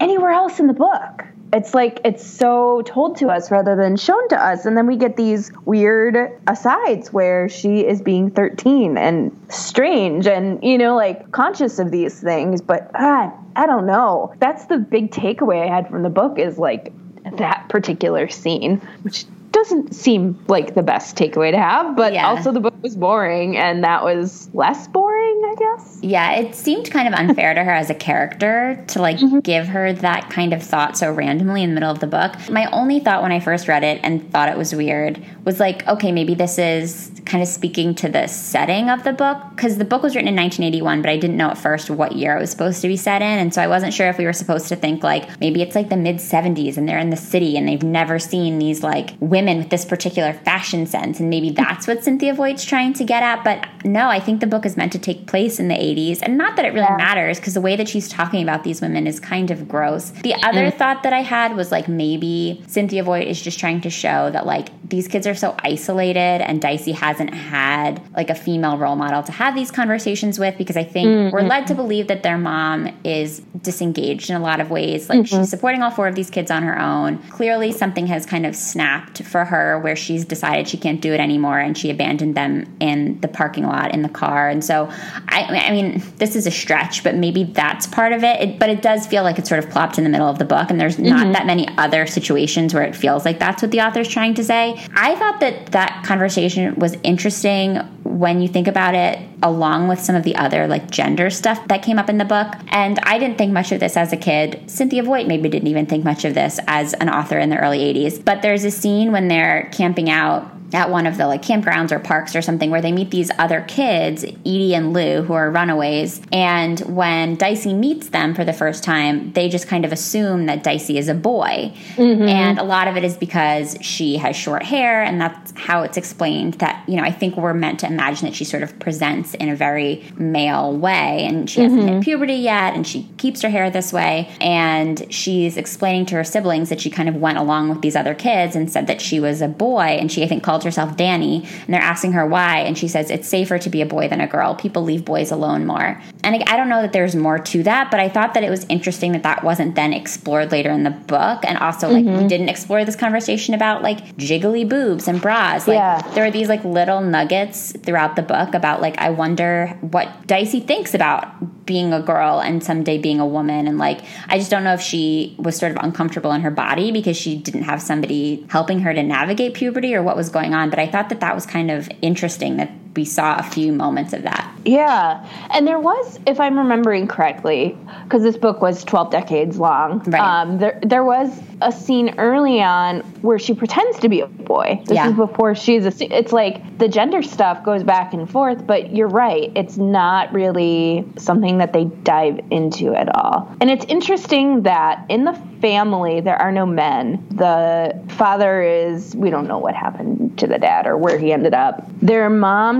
[0.00, 1.24] anywhere else in the book.
[1.52, 4.64] It's like it's so told to us rather than shown to us.
[4.64, 10.64] And then we get these weird asides where she is being 13 and strange and,
[10.64, 12.62] you know, like conscious of these things.
[12.62, 14.34] But God, I don't know.
[14.38, 16.90] That's the big takeaway I had from the book is like
[17.36, 22.26] that particular scene, which doesn't seem like the best takeaway to have, but yeah.
[22.26, 25.98] also the book was boring and that was less boring, I guess.
[26.02, 29.40] Yeah, it seemed kind of unfair to her as a character to like mm-hmm.
[29.40, 32.32] give her that kind of thought so randomly in the middle of the book.
[32.50, 35.86] My only thought when I first read it and thought it was weird was like,
[35.86, 39.84] okay, maybe this is kind of speaking to the setting of the book because the
[39.84, 42.50] book was written in 1981, but I didn't know at first what year it was
[42.50, 43.38] supposed to be set in.
[43.38, 45.88] And so I wasn't sure if we were supposed to think like maybe it's like
[45.88, 49.41] the mid 70s and they're in the city and they've never seen these like women
[49.46, 51.20] with this particular fashion sense.
[51.20, 53.44] And maybe that's what Cynthia Voigt's trying to get at.
[53.44, 56.20] But no, I think the book is meant to take place place in the 80s.
[56.22, 56.96] And not that it really yeah.
[56.96, 60.10] matters because the way that she's talking about these women is kind of gross.
[60.10, 60.74] The other mm.
[60.74, 64.46] thought that I had was like maybe Cynthia Voigt is just trying to show that
[64.46, 69.22] like these kids are so isolated and Dicey hasn't had like a female role model
[69.22, 71.34] to have these conversations with because I think mm-hmm.
[71.34, 75.08] we're led to believe that their mom is disengaged in a lot of ways.
[75.08, 75.40] Like mm-hmm.
[75.40, 77.18] she's supporting all four of these kids on her own.
[77.30, 81.20] Clearly, something has kind of snapped for her where she's decided she can't do it
[81.20, 84.48] anymore and she abandoned them in the parking lot in the car.
[84.48, 84.88] And so,
[85.28, 88.40] I, I mean, this is a stretch, but maybe that's part of it.
[88.40, 88.58] it.
[88.58, 90.70] But it does feel like it's sort of plopped in the middle of the book,
[90.70, 91.08] and there's mm-hmm.
[91.08, 94.44] not that many other situations where it feels like that's what the author's trying to
[94.44, 94.78] say.
[94.94, 100.14] I thought that that conversation was interesting when you think about it along with some
[100.14, 103.36] of the other like gender stuff that came up in the book and i didn't
[103.36, 106.34] think much of this as a kid cynthia voigt maybe didn't even think much of
[106.34, 110.10] this as an author in the early 80s but there's a scene when they're camping
[110.10, 113.30] out at one of the like campgrounds or parks or something where they meet these
[113.38, 116.20] other kids, Edie and Lou, who are runaways.
[116.32, 120.62] And when Dicey meets them for the first time, they just kind of assume that
[120.62, 121.74] Dicey is a boy.
[121.96, 122.22] Mm-hmm.
[122.22, 125.96] And a lot of it is because she has short hair, and that's how it's
[125.96, 129.34] explained that, you know, I think we're meant to imagine that she sort of presents
[129.34, 131.24] in a very male way.
[131.24, 131.94] And she hasn't mm-hmm.
[131.94, 134.30] hit puberty yet, and she keeps her hair this way.
[134.40, 138.14] And she's explaining to her siblings that she kind of went along with these other
[138.14, 139.96] kids and said that she was a boy.
[140.00, 143.10] And she, I think, called herself Danny, and they're asking her why, and she says
[143.10, 144.54] it's safer to be a boy than a girl.
[144.54, 146.00] People leave boys alone more.
[146.24, 148.64] And I don't know that there's more to that, but I thought that it was
[148.68, 152.22] interesting that that wasn't then explored later in the book, and also like mm-hmm.
[152.22, 155.66] we didn't explore this conversation about like jiggly boobs and bras.
[155.66, 156.02] Like yeah.
[156.14, 160.60] there are these like little nuggets throughout the book about like I wonder what Dicey
[160.60, 164.64] thinks about being a girl and someday being a woman and like I just don't
[164.64, 168.44] know if she was sort of uncomfortable in her body because she didn't have somebody
[168.48, 171.34] helping her to navigate puberty or what was going on but I thought that that
[171.34, 174.52] was kind of interesting that we saw a few moments of that.
[174.64, 175.26] Yeah.
[175.50, 180.42] And there was, if I'm remembering correctly, because this book was 12 decades long, right.
[180.42, 184.80] um, there, there was a scene early on where she pretends to be a boy.
[184.86, 185.08] This yeah.
[185.08, 186.16] is before she's a.
[186.16, 189.50] It's like the gender stuff goes back and forth, but you're right.
[189.54, 193.54] It's not really something that they dive into at all.
[193.60, 197.24] And it's interesting that in the family, there are no men.
[197.30, 201.54] The father is, we don't know what happened to the dad or where he ended
[201.54, 201.86] up.
[202.00, 202.28] Their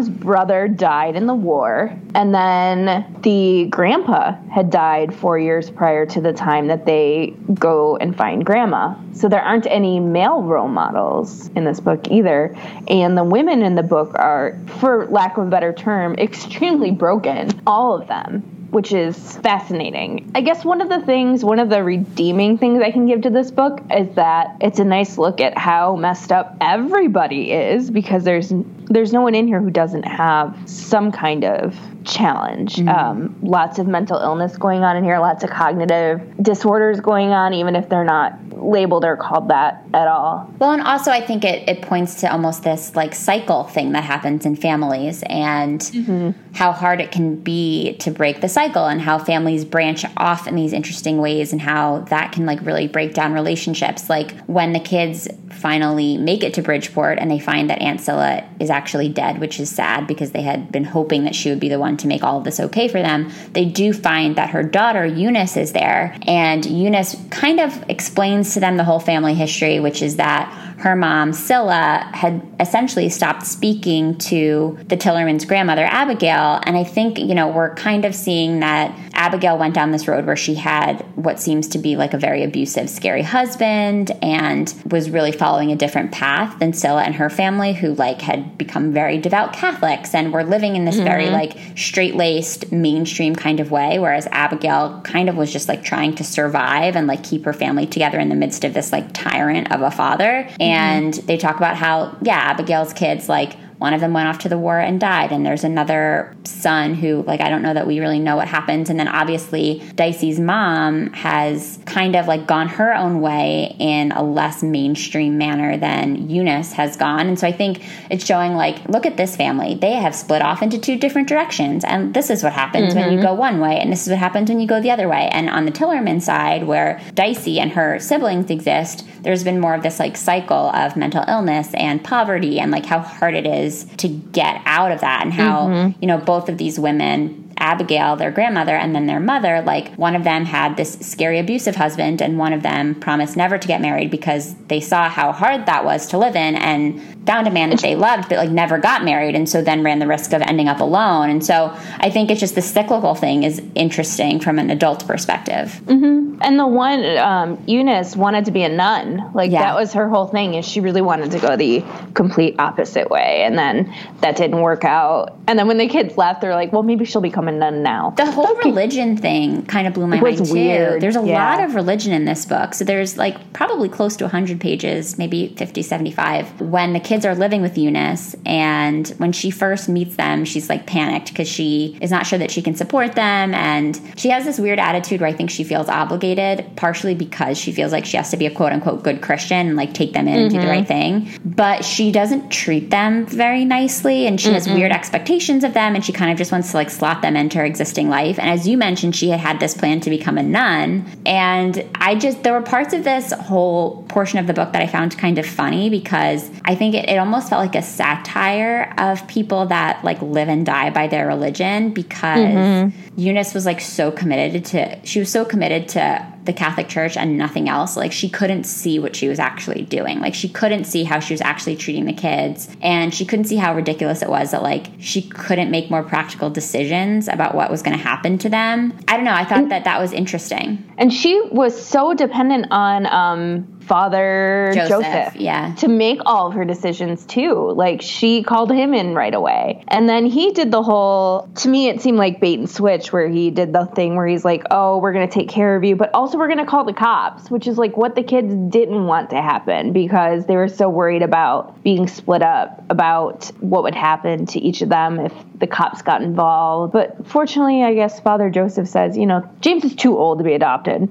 [0.09, 6.21] brother died in the war, and then the grandpa had died four years prior to
[6.21, 8.95] the time that they go and find grandma.
[9.13, 12.57] So there aren't any male role models in this book either.
[12.89, 17.61] And the women in the book are, for lack of a better term, extremely broken.
[17.67, 20.33] All of them which is fascinating.
[20.35, 23.31] I guess one of the things, one of the redeeming things I can give to
[23.31, 28.25] this book is that it's a nice look at how messed up everybody is because
[28.25, 28.51] there's
[28.87, 32.77] there's no one in here who doesn't have some kind of challenge.
[32.77, 32.89] Mm-hmm.
[32.89, 37.53] Um, lots of mental illness going on in here, lots of cognitive disorders going on,
[37.53, 40.53] even if they're not labeled or called that at all.
[40.59, 44.05] Well, and also I think it, it points to almost this like cycle thing that
[44.05, 46.31] happens in families and mm-hmm.
[46.55, 50.55] how hard it can be to break the cycle and how families branch off in
[50.55, 54.09] these interesting ways and how that can like really break down relationships.
[54.09, 58.45] Like when the kids finally make it to Bridgeport and they find that Aunt Scylla
[58.59, 61.69] is actually dead, which is sad because they had been hoping that she would be
[61.69, 63.31] the one to make all of this okay for them.
[63.53, 68.61] They do find that her daughter Eunice is there, and Eunice kind of explains to
[68.61, 74.19] them the whole family history, which is that her mom, Scylla, had essentially stopped speaking
[74.19, 76.61] to the Tillerman's grandmother, Abigail.
[76.65, 80.27] And I think, you know, we're kind of seeing that Abigail went down this road
[80.27, 85.09] where she had what seems to be like a very abusive, scary husband and was
[85.09, 89.19] really following a different path than Scylla and her family, who like had become very
[89.19, 91.05] devout Catholics and were living in this mm-hmm.
[91.05, 94.01] very like straight laced, mainstream kind of way.
[94.01, 97.87] Whereas Abigail kind of was just like trying to survive and like keep her family
[97.87, 100.49] together in the midst of this like tyrant of a father.
[100.59, 101.05] And Mm-hmm.
[101.05, 104.49] and they talk about how, yeah, Abigail's kids, like, one of them went off to
[104.49, 107.99] the war and died, and there's another son who, like, I don't know that we
[107.99, 108.89] really know what happened.
[108.89, 114.23] And then obviously, Dicey's mom has kind of like gone her own way in a
[114.23, 117.27] less mainstream manner than Eunice has gone.
[117.27, 119.75] And so I think it's showing, like, look at this family.
[119.75, 121.83] They have split off into two different directions.
[121.83, 123.01] And this is what happens mm-hmm.
[123.01, 123.27] when you mm-hmm.
[123.27, 125.29] go one way, and this is what happens when you go the other way.
[125.33, 129.83] And on the Tillerman side, where Dicey and her siblings exist, there's been more of
[129.83, 134.09] this like cycle of mental illness and poverty and like how hard it is to
[134.09, 135.99] get out of that and how, mm-hmm.
[136.01, 140.17] you know, both of these women Abigail, their grandmother, and then their mother, like one
[140.17, 143.81] of them had this scary abusive husband, and one of them promised never to get
[143.81, 147.71] married because they saw how hard that was to live in and found a man
[147.71, 150.43] that they loved, but like never got married, and so then ran the risk of
[150.43, 151.31] ending up alone.
[151.31, 155.81] And so I think it's just the cyclical thing is interesting from an adult perspective.
[155.85, 156.43] Mm-hmm.
[156.43, 159.31] And the one, um, Eunice wanted to be a nun.
[159.35, 159.63] Like yeah.
[159.63, 161.85] that was her whole thing is she really wanted to go the
[162.15, 163.43] complete opposite way.
[163.45, 165.37] And then that didn't work out.
[165.47, 168.11] And then when the kids left, they're like, well, maybe she'll become a nun now.
[168.11, 170.53] The whole religion thing kind of blew my mind too.
[170.53, 171.03] Weird.
[171.03, 171.57] There's a yeah.
[171.57, 172.75] lot of religion in this book.
[172.75, 177.35] So there's like probably close to 100 pages, maybe 50, 75, when the kids are
[177.35, 178.35] living with Eunice.
[178.47, 182.51] And when she first meets them, she's like panicked because she is not sure that
[182.51, 183.55] she can support them.
[183.55, 187.73] And she has this weird attitude where I think she feels obligated, partially because she
[187.73, 190.29] feels like she has to be a quote unquote good Christian and like take them
[190.29, 190.43] in mm-hmm.
[190.43, 191.31] and do the right thing.
[191.45, 195.95] But she doesn't treat them very nicely and she mm has weird expectations of them
[195.95, 198.39] and she kind of just wants to like slot them into her existing life.
[198.39, 201.07] And as you mentioned, she had had this plan to become a nun.
[201.27, 204.87] And I just, there were parts of this whole portion of the book that I
[204.87, 209.27] found kind of funny because I think it, it almost felt like a satire of
[209.29, 213.21] people that like live and die by their religion because mm-hmm.
[213.21, 217.39] Eunice was like so committed to, she was so committed to the Catholic Church and
[217.39, 217.97] nothing else.
[217.97, 220.21] Like she couldn't see what she was actually doing.
[220.21, 222.69] Like she couldn't see how she was actually treating the kids.
[222.83, 226.51] And she couldn't see how ridiculous it was that like she couldn't make more practical
[226.51, 228.99] decisions about what was going to happen to them.
[229.09, 229.35] I don't know.
[229.35, 230.93] I thought and, that that was interesting.
[230.99, 236.55] And she was so dependent on um, Father Joseph, Joseph, yeah, to make all of
[236.55, 237.73] her decisions too.
[237.73, 241.49] Like she called him in right away, and then he did the whole.
[241.57, 244.45] To me, it seemed like bait and switch, where he did the thing where he's
[244.45, 247.51] like, "Oh, we're gonna take care of you, but also we're gonna call the cops,"
[247.51, 251.23] which is like what the kids didn't want to happen because they were so worried
[251.23, 256.03] about being split up, about what would happen to each of them if the cops
[256.03, 256.93] got involved.
[256.93, 260.55] But fortunately, I guess Father Joseph says, you know, James is too old to be
[260.55, 261.09] adopted.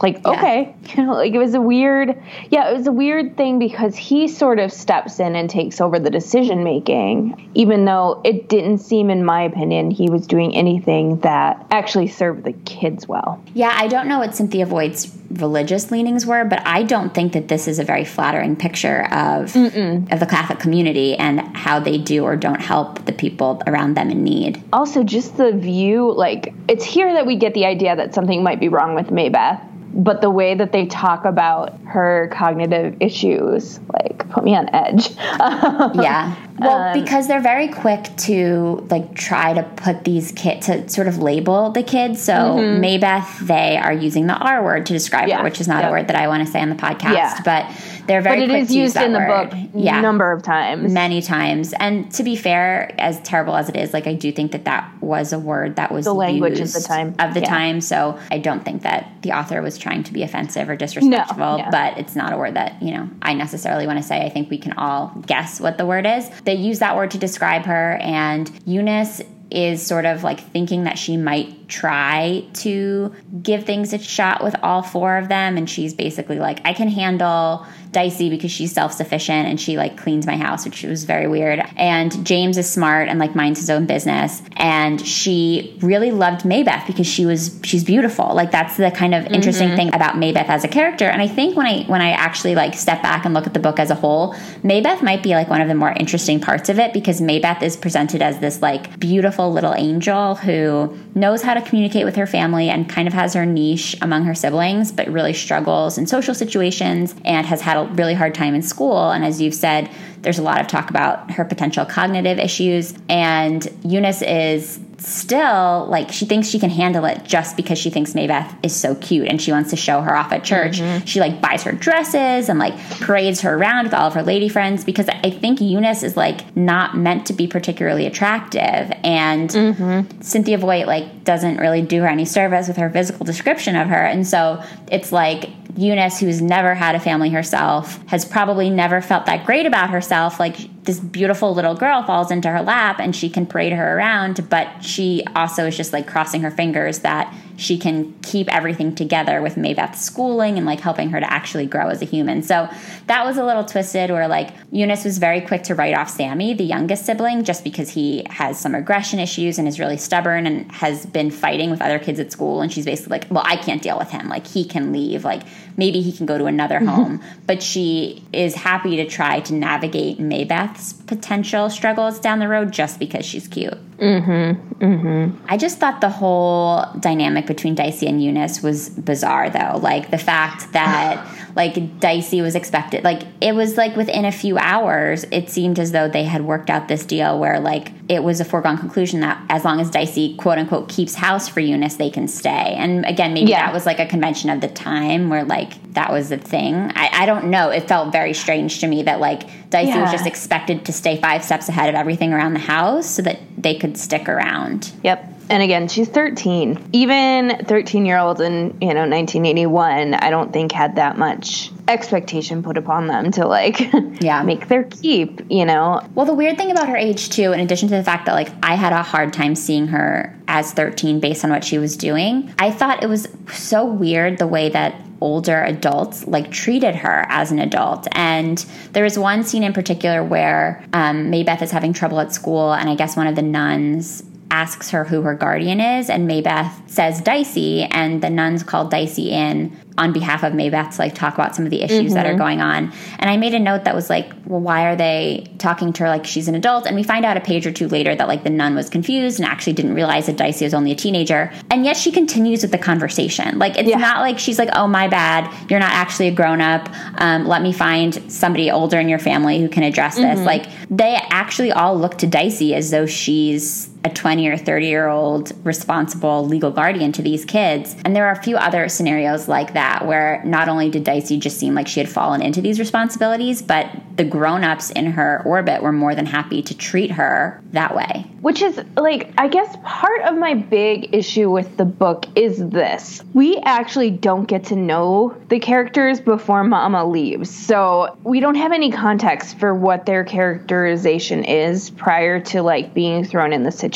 [0.00, 0.30] Like yeah.
[0.30, 0.74] okay.
[0.94, 4.28] You know like it was a weird yeah it was a weird thing because he
[4.28, 9.10] sort of steps in and takes over the decision making even though it didn't seem
[9.10, 13.42] in my opinion he was doing anything that actually served the kids well.
[13.54, 17.48] Yeah i don't know what cynthia voigt's religious leanings were but i don't think that
[17.48, 20.12] this is a very flattering picture of Mm-mm.
[20.12, 24.10] of the catholic community and how they do or don't help the people around them
[24.10, 28.14] in need also just the view like it's here that we get the idea that
[28.14, 29.60] something might be wrong with maybeth
[29.96, 35.10] but the way that they talk about her cognitive issues like put me on edge
[35.16, 40.86] yeah well um, because they're very quick to like try to put these kids to
[40.88, 42.84] sort of label the kids so mm-hmm.
[42.84, 45.38] maybeth they are using the r word to describe yeah.
[45.38, 47.40] her which is not a word that i want to say on the podcast yeah.
[47.42, 50.00] but they're very but it is used in the book yeah.
[50.00, 50.92] number of times.
[50.92, 51.72] Many times.
[51.78, 54.90] And to be fair as terrible as it is like i do think that that
[55.00, 57.14] was a word that was the language of the time.
[57.18, 57.48] of the yeah.
[57.48, 57.80] time.
[57.80, 61.56] So i don't think that the author was trying to be offensive or disrespectful no,
[61.58, 61.70] yeah.
[61.70, 64.24] but it's not a word that you know i necessarily want to say.
[64.24, 66.28] I think we can all guess what the word is.
[66.44, 70.98] They use that word to describe her and eunice is sort of like thinking that
[70.98, 75.94] she might try to give things a shot with all four of them and she's
[75.94, 77.64] basically like i can handle
[77.96, 81.62] dicey because she's self-sufficient and she like cleans my house which was very weird.
[81.76, 84.42] And james is smart and like minds his own business.
[84.56, 88.34] And she really loved maybeth because she was she's beautiful.
[88.34, 89.76] Like that's the kind of interesting mm-hmm.
[89.76, 91.06] thing about maybeth as a character.
[91.06, 93.60] And i think when i when i actually like step back and look at the
[93.60, 96.78] book as a whole maybeth might be like one of the more interesting parts of
[96.78, 101.62] it because maybeth is presented as this like beautiful little angel who knows how to
[101.62, 105.32] communicate with her family and kind of has her niche among her siblings but really
[105.32, 109.10] struggles in social situations and has had a really hard time in school.
[109.10, 109.90] And as you've said,
[110.22, 112.94] there's a lot of talk about her potential cognitive issues.
[113.08, 118.14] And Eunice is still like she thinks she can handle it just because she thinks
[118.14, 120.80] Maybeth is so cute and she wants to show her off at church.
[120.80, 121.04] Mm-hmm.
[121.04, 124.48] She like buys her dresses and like parades her around with all of her lady
[124.48, 130.20] friends because I think Eunice is like not meant to be particularly attractive and mm-hmm.
[130.22, 134.04] Cynthia Voigt like doesn't really do her any service with her physical description of her
[134.04, 139.26] and so it's like Eunice, who's never had a family herself, has probably never felt
[139.26, 140.40] that great about herself.
[140.40, 144.48] Like this beautiful little girl falls into her lap and she can parade her around,
[144.48, 149.40] but she also is just like crossing her fingers that she can keep everything together
[149.40, 152.42] with Maybeth's schooling and like helping her to actually grow as a human.
[152.42, 152.68] So
[153.06, 156.54] that was a little twisted where like Eunice was very quick to write off Sammy,
[156.54, 160.70] the youngest sibling, just because he has some aggression issues and is really stubborn and
[160.70, 162.60] has been fighting with other kids at school.
[162.60, 164.28] And she's basically like, well, I can't deal with him.
[164.28, 165.24] Like he can leave.
[165.24, 165.42] Like
[165.76, 166.88] maybe he can go to another mm-hmm.
[166.88, 167.22] home.
[167.46, 172.70] But she is happy to try to navigate Maybeth Beth's potential struggles down the road
[172.70, 173.72] just because she's cute.
[173.96, 174.84] Mm-hmm.
[174.84, 175.46] Mm-hmm.
[175.48, 179.78] I just thought the whole dynamic between Dicey and Eunice was bizarre though.
[179.82, 181.26] Like the fact that
[181.56, 185.92] like Dicey was expected like it was like within a few hours it seemed as
[185.92, 189.42] though they had worked out this deal where like it was a foregone conclusion that
[189.48, 192.74] as long as Dicey quote unquote keeps house for Eunice they can stay.
[192.76, 193.66] And again maybe yeah.
[193.66, 196.74] that was like a convention of the time where like that was the thing.
[196.94, 197.70] I, I don't know.
[197.70, 200.02] It felt very strange to me that like Dicey yeah.
[200.02, 203.40] was just expected to stay five steps ahead of everything around the house so that
[203.56, 204.92] they could could stick around.
[205.02, 205.32] Yep.
[205.48, 206.90] And again, she's 13.
[206.92, 212.62] Even 13 year olds in, you know, 1981, I don't think had that much expectation
[212.62, 213.78] put upon them to like
[214.20, 217.60] yeah make their keep you know well the weird thing about her age too in
[217.60, 221.20] addition to the fact that like i had a hard time seeing her as 13
[221.20, 225.00] based on what she was doing i thought it was so weird the way that
[225.20, 228.06] older adults like treated her as an adult.
[228.12, 228.58] And
[228.92, 232.88] there was one scene in particular where um, Maybeth is having trouble at school, and
[232.88, 237.20] I guess one of the nuns asks her who her guardian is, and Maybeth says
[237.20, 241.56] Dicey, and the nuns called Dicey in on behalf of Maybeth to like talk about
[241.56, 242.14] some of the issues mm-hmm.
[242.14, 242.38] that are mm-hmm.
[242.38, 242.92] going on.
[243.18, 246.08] And I made a note that was like, well, why are they talking to her
[246.08, 246.86] like she's an adult?
[246.86, 249.40] And we find out a page or two later that like the nun was confused
[249.40, 251.52] and actually didn't realize that Dicey was only a teenager.
[251.70, 253.58] And yet she continues with the conversation.
[253.58, 253.98] Like it's yeah.
[253.98, 256.88] not like she's like, oh my bad, you're not actually a grown up.
[257.18, 260.38] Um, let me find somebody older in your family who can address this.
[260.38, 260.44] Mm-hmm.
[260.44, 265.08] Like they actually all look to Dicey as though she's a 20 or 30 year
[265.08, 267.96] old responsible legal guardian to these kids.
[268.04, 271.58] And there are a few other scenarios like that where not only did Dicey just
[271.58, 275.82] seem like she had fallen into these responsibilities, but the grown ups in her orbit
[275.82, 278.24] were more than happy to treat her that way.
[278.42, 283.24] Which is like, I guess part of my big issue with the book is this.
[283.34, 287.50] We actually don't get to know the characters before Mama leaves.
[287.50, 293.24] So we don't have any context for what their characterization is prior to like being
[293.24, 293.95] thrown in the situation.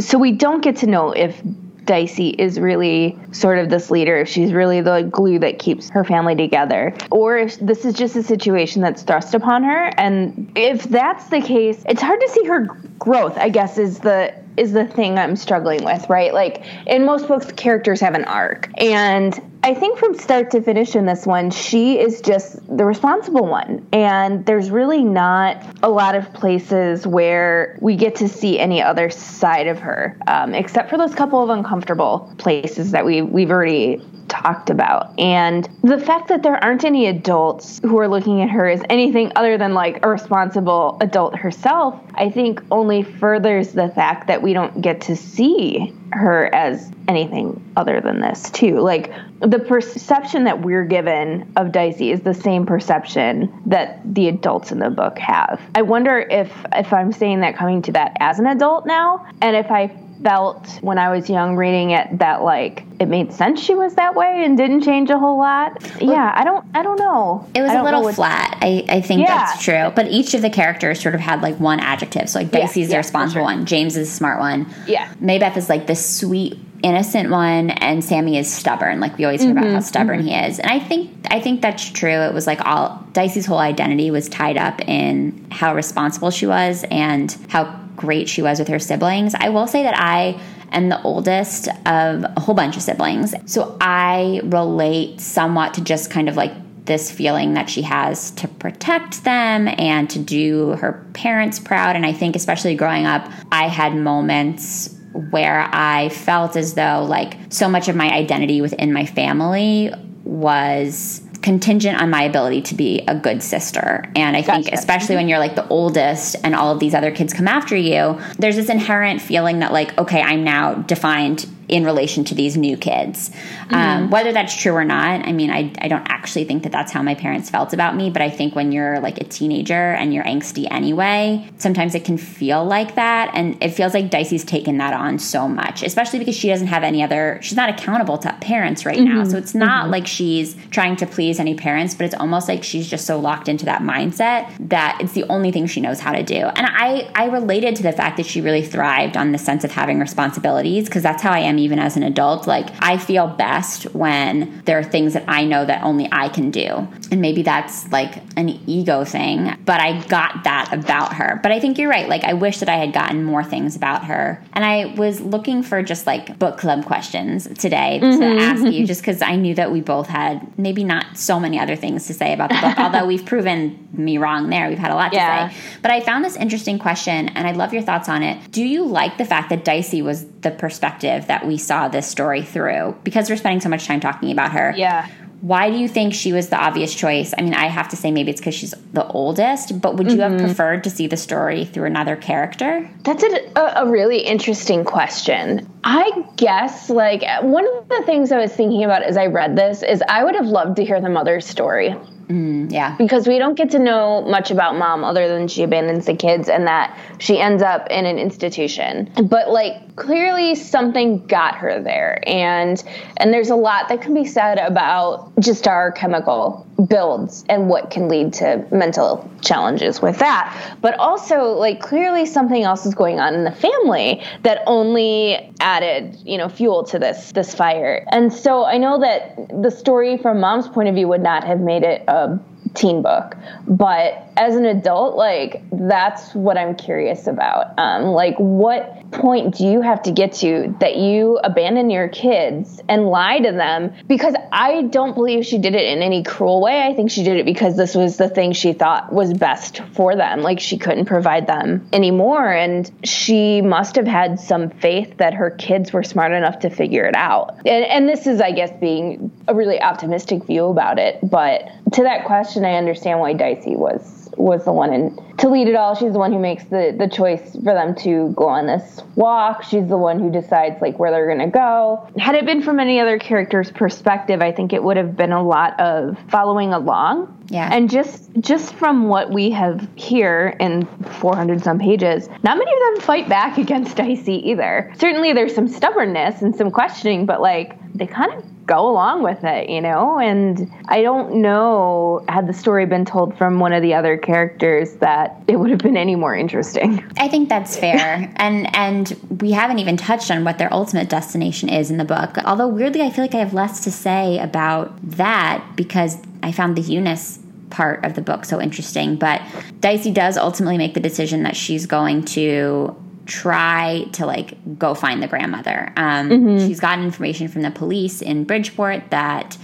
[0.00, 1.40] So we don't get to know if
[1.84, 6.04] Dicey is really sort of this leader, if she's really the glue that keeps her
[6.04, 9.92] family together, or if this is just a situation that's thrust upon her.
[9.98, 12.60] And if that's the case, it's hard to see her
[12.98, 16.32] growth, I guess, is the is the thing I'm struggling with, right?
[16.34, 18.68] Like in most books, characters have an arc.
[18.78, 23.46] And I think from start to finish in this one, she is just the responsible
[23.46, 23.86] one.
[23.92, 29.08] And there's really not a lot of places where we get to see any other
[29.08, 34.04] side of her, um, except for those couple of uncomfortable places that we, we've already
[34.26, 35.16] talked about.
[35.16, 39.30] And the fact that there aren't any adults who are looking at her as anything
[39.36, 44.54] other than like a responsible adult herself, I think only furthers the fact that we
[44.54, 48.78] don't get to see her as anything other than this too.
[48.80, 54.72] Like the perception that we're given of Dicey is the same perception that the adults
[54.72, 55.60] in the book have.
[55.74, 59.56] I wonder if if I'm saying that coming to that as an adult now and
[59.56, 59.88] if I
[60.22, 64.14] felt when I was young reading it that like it made sense she was that
[64.14, 65.82] way and didn't change a whole lot.
[66.00, 67.48] Yeah, I don't I don't know.
[67.54, 68.58] It was a little flat.
[68.60, 69.38] I, I think yeah.
[69.38, 69.92] that's true.
[69.94, 72.28] But each of the characters sort of had like one adjective.
[72.28, 73.44] So like Dicey's yeah, the responsible sure.
[73.44, 74.72] one, James is the smart one.
[74.86, 75.12] Yeah.
[75.14, 79.00] Maybeth is like the sweet innocent one and Sammy is stubborn.
[79.00, 80.28] Like we always hear mm-hmm, about how mm-hmm, stubborn mm-hmm.
[80.28, 80.58] he is.
[80.58, 82.10] And I think I think that's true.
[82.10, 86.84] It was like all Dicey's whole identity was tied up in how responsible she was
[86.90, 89.34] and how great she was with her siblings.
[89.34, 90.40] I will say that I
[90.70, 93.34] am the oldest of a whole bunch of siblings.
[93.46, 96.52] So I relate somewhat to just kind of like
[96.84, 101.94] this feeling that she has to protect them and to do her parents proud.
[101.94, 104.98] And I think, especially growing up, I had moments
[105.30, 109.92] where I felt as though like so much of my identity within my family
[110.24, 114.04] was contingent on my ability to be a good sister.
[114.16, 114.62] And I gotcha.
[114.62, 117.76] think, especially when you're like the oldest and all of these other kids come after
[117.76, 122.54] you, there's this inherent feeling that, like, okay, I'm now defined in relation to these
[122.54, 123.30] new kids.
[123.30, 123.38] Um,
[123.70, 123.74] mm-hmm.
[123.74, 126.92] Um, whether that's true or not, I mean, I, I don't actually think that that's
[126.92, 130.12] how my parents felt about me, but I think when you're like a teenager and
[130.12, 133.30] you're angsty anyway, sometimes it can feel like that.
[133.34, 136.82] And it feels like Dicey's taken that on so much, especially because she doesn't have
[136.82, 139.20] any other, she's not accountable to parents right mm-hmm.
[139.20, 139.24] now.
[139.24, 139.92] So it's not mm-hmm.
[139.92, 143.48] like she's trying to please any parents, but it's almost like she's just so locked
[143.48, 146.34] into that mindset that it's the only thing she knows how to do.
[146.34, 149.70] And I, I related to the fact that she really thrived on the sense of
[149.70, 152.46] having responsibilities because that's how I am even as an adult.
[152.46, 156.50] Like, I feel best when there are things that I know that only I can
[156.50, 156.86] do.
[157.10, 161.40] And maybe that's like an ego thing, but I got that about her.
[161.42, 162.08] But I think you're right.
[162.08, 164.42] Like, I wish that I had gotten more things about her.
[164.52, 168.20] And I was looking for just like book club questions today mm-hmm.
[168.20, 171.58] to ask you, just because I knew that we both had maybe not so many
[171.58, 174.68] other things to say about the book, although we've proven me wrong there.
[174.68, 175.48] We've had a lot yeah.
[175.48, 175.60] to say.
[175.82, 178.50] But I found this interesting question, and I'd love your thoughts on it.
[178.50, 182.42] Do you like the fact that Dicey was the perspective that we saw this story
[182.42, 182.96] through?
[183.04, 184.74] Because we're spending so much time talking about her.
[184.76, 185.08] Yeah
[185.42, 187.34] why do you think she was the obvious choice?
[187.36, 190.18] I mean, I have to say maybe it's because she's the oldest, but would you
[190.18, 190.38] mm-hmm.
[190.38, 192.88] have preferred to see the story through another character?
[193.02, 195.68] That's a, a, really interesting question.
[195.82, 199.82] I guess, like, one of the things I was thinking about as I read this
[199.82, 201.92] is I would have loved to hear the mother's story.
[202.32, 202.96] Mm, yeah.
[202.96, 206.48] Because we don't get to know much about mom other than she abandons the kids
[206.48, 209.10] and that she ends up in an institution.
[209.22, 212.82] But like clearly something got her there and
[213.18, 217.90] and there's a lot that can be said about just our chemical builds and what
[217.90, 220.76] can lead to mental challenges with that.
[220.80, 226.16] But also like clearly something else is going on in the family that only added,
[226.24, 228.04] you know, fuel to this this fire.
[228.10, 231.60] And so I know that the story from mom's point of view would not have
[231.60, 232.38] made it a
[232.74, 233.36] teen book.
[233.66, 237.78] But as an adult like that's what i'm curious about.
[237.78, 242.80] Um, like what point do you have to get to that you abandon your kids
[242.88, 243.92] and lie to them?
[244.06, 246.82] Because i don't believe she did it in any cruel way.
[246.82, 250.16] I think she did it because this was the thing she thought was best for
[250.16, 250.40] them.
[250.40, 252.50] Like she couldn't provide them anymore.
[252.50, 257.04] And she must have had some faith that her kids were smart enough to figure
[257.04, 257.58] it out.
[257.66, 261.18] And, and this is i guess being a really optimistic view about it.
[261.22, 265.68] But to that question i understand why dicey was was the one in to lead
[265.68, 265.94] it all.
[265.94, 269.64] She's the one who makes the the choice for them to go on this walk.
[269.64, 272.08] She's the one who decides like where they're to go.
[272.18, 275.42] Had it been from any other character's perspective, I think it would have been a
[275.42, 277.38] lot of following along.
[277.52, 277.68] Yeah.
[277.70, 280.86] And just just from what we have here in
[281.20, 284.90] 400 some pages, not many of them fight back against Dicey either.
[284.98, 289.44] Certainly there's some stubbornness and some questioning, but like they kind of go along with
[289.44, 290.18] it, you know?
[290.18, 294.94] And I don't know, had the story been told from one of the other characters,
[294.94, 297.04] that it would have been any more interesting.
[297.18, 298.32] I think that's fair.
[298.36, 302.38] and and we haven't even touched on what their ultimate destination is in the book.
[302.46, 306.76] Although weirdly I feel like I have less to say about that because I found
[306.76, 307.41] the Eunice
[307.72, 309.16] part of the book so interesting.
[309.16, 309.42] But
[309.80, 312.96] Dicey does ultimately make the decision that she's going to
[313.26, 315.92] try to like go find the grandmother.
[315.96, 316.66] Um, mm-hmm.
[316.66, 319.56] She's gotten information from the police in Bridgeport that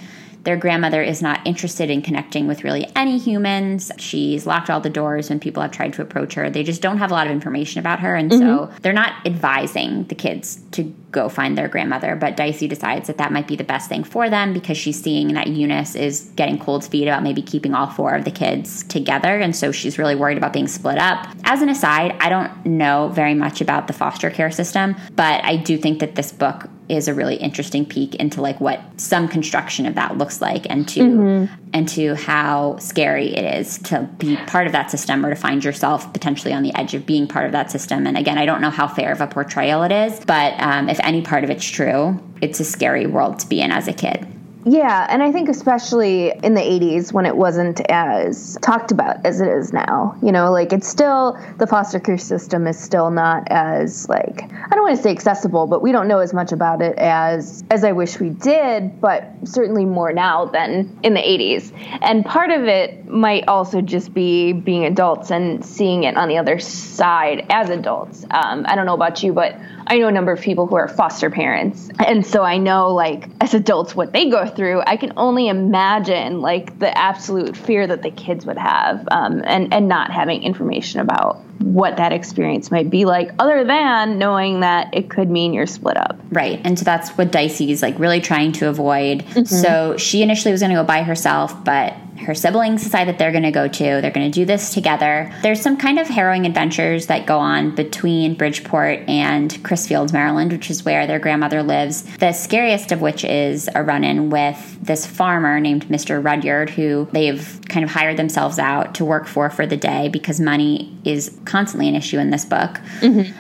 [0.49, 3.93] their grandmother is not interested in connecting with really any humans.
[3.99, 6.49] She's locked all the doors when people have tried to approach her.
[6.49, 8.15] They just don't have a lot of information about her.
[8.15, 8.41] And mm-hmm.
[8.41, 12.17] so they're not advising the kids to go find their grandmother.
[12.17, 15.35] But Dicey decides that that might be the best thing for them because she's seeing
[15.35, 19.37] that Eunice is getting cold feet about maybe keeping all four of the kids together.
[19.37, 21.29] And so she's really worried about being split up.
[21.45, 25.57] As an aside, I don't know very much about the foster care system, but I
[25.57, 29.87] do think that this book is a really interesting peek into like what some construction
[29.87, 31.55] of that looks like and to mm-hmm.
[31.73, 35.65] and to how scary it is to be part of that system or to find
[35.65, 38.61] yourself potentially on the edge of being part of that system and again i don't
[38.61, 41.65] know how fair of a portrayal it is but um, if any part of it's
[41.65, 44.27] true it's a scary world to be in as a kid
[44.71, 49.41] yeah, and I think especially in the 80s when it wasn't as talked about as
[49.41, 50.17] it is now.
[50.23, 54.69] You know, like it's still the foster care system is still not as like I
[54.75, 57.83] don't want to say accessible, but we don't know as much about it as as
[57.83, 61.73] I wish we did, but certainly more now than in the 80s.
[62.03, 66.37] And part of it might also just be being adults and seeing it on the
[66.37, 68.25] other side as adults.
[68.31, 69.57] Um, I don't know about you, but
[69.91, 71.91] I know a number of people who are foster parents.
[71.99, 74.83] And so I know, like, as adults, what they go through.
[74.87, 79.73] I can only imagine, like, the absolute fear that the kids would have um, and,
[79.73, 84.95] and not having information about what that experience might be like, other than knowing that
[84.95, 86.21] it could mean you're split up.
[86.31, 86.61] Right.
[86.65, 89.25] And so that's what Dicey is like really trying to avoid.
[89.25, 89.45] Mm-hmm.
[89.45, 93.33] So she initially was going to go by herself, but her siblings decide that they're
[93.33, 93.85] going to go to.
[94.01, 95.33] They're going to do this together.
[95.43, 100.71] There's some kind of harrowing adventures that go on between Bridgeport and Crisfield, Maryland, which
[100.71, 102.03] is where their grandmother lives.
[102.19, 106.23] The scariest of which is a run in with this farmer named Mr.
[106.23, 110.41] Rudyard who they've kind of hired themselves out to work for for the day because
[110.41, 112.81] money is constantly an issue in this book.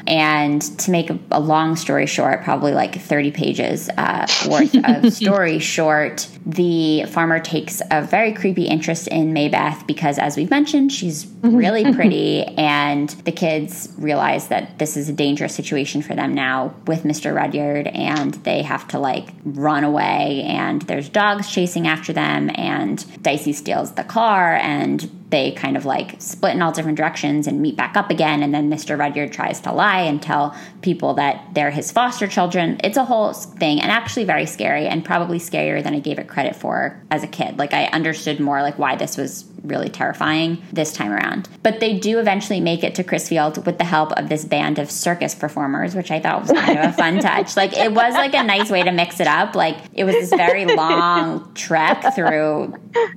[0.07, 5.13] And to make a, a long story short, probably like 30 pages uh, worth of
[5.23, 10.91] story short, the farmer takes a very creepy interest in Maybeth because, as we've mentioned,
[10.93, 16.35] she's really pretty, and the kids realize that this is a dangerous situation for them
[16.35, 17.35] now with Mr.
[17.35, 23.05] Rudyard, and they have to like run away, and there's dogs chasing after them, and
[23.23, 27.61] Dicey steals the car, and they kind of like split in all different directions and
[27.61, 28.43] meet back up again.
[28.43, 28.99] And then Mr.
[28.99, 32.81] Rudyard tries to lie and tell people that they're his foster children.
[32.83, 36.29] It's a whole thing and actually very scary and probably scarier than I gave it
[36.29, 37.59] credit for as a kid.
[37.59, 41.49] Like I understood more like why this was really terrifying this time around.
[41.63, 44.91] But they do eventually make it to Crisfield with the help of this band of
[44.91, 47.57] circus performers, which I thought was kind of a fun touch.
[47.57, 49.55] Like it was like a nice way to mix it up.
[49.55, 52.75] Like it was this very long trek through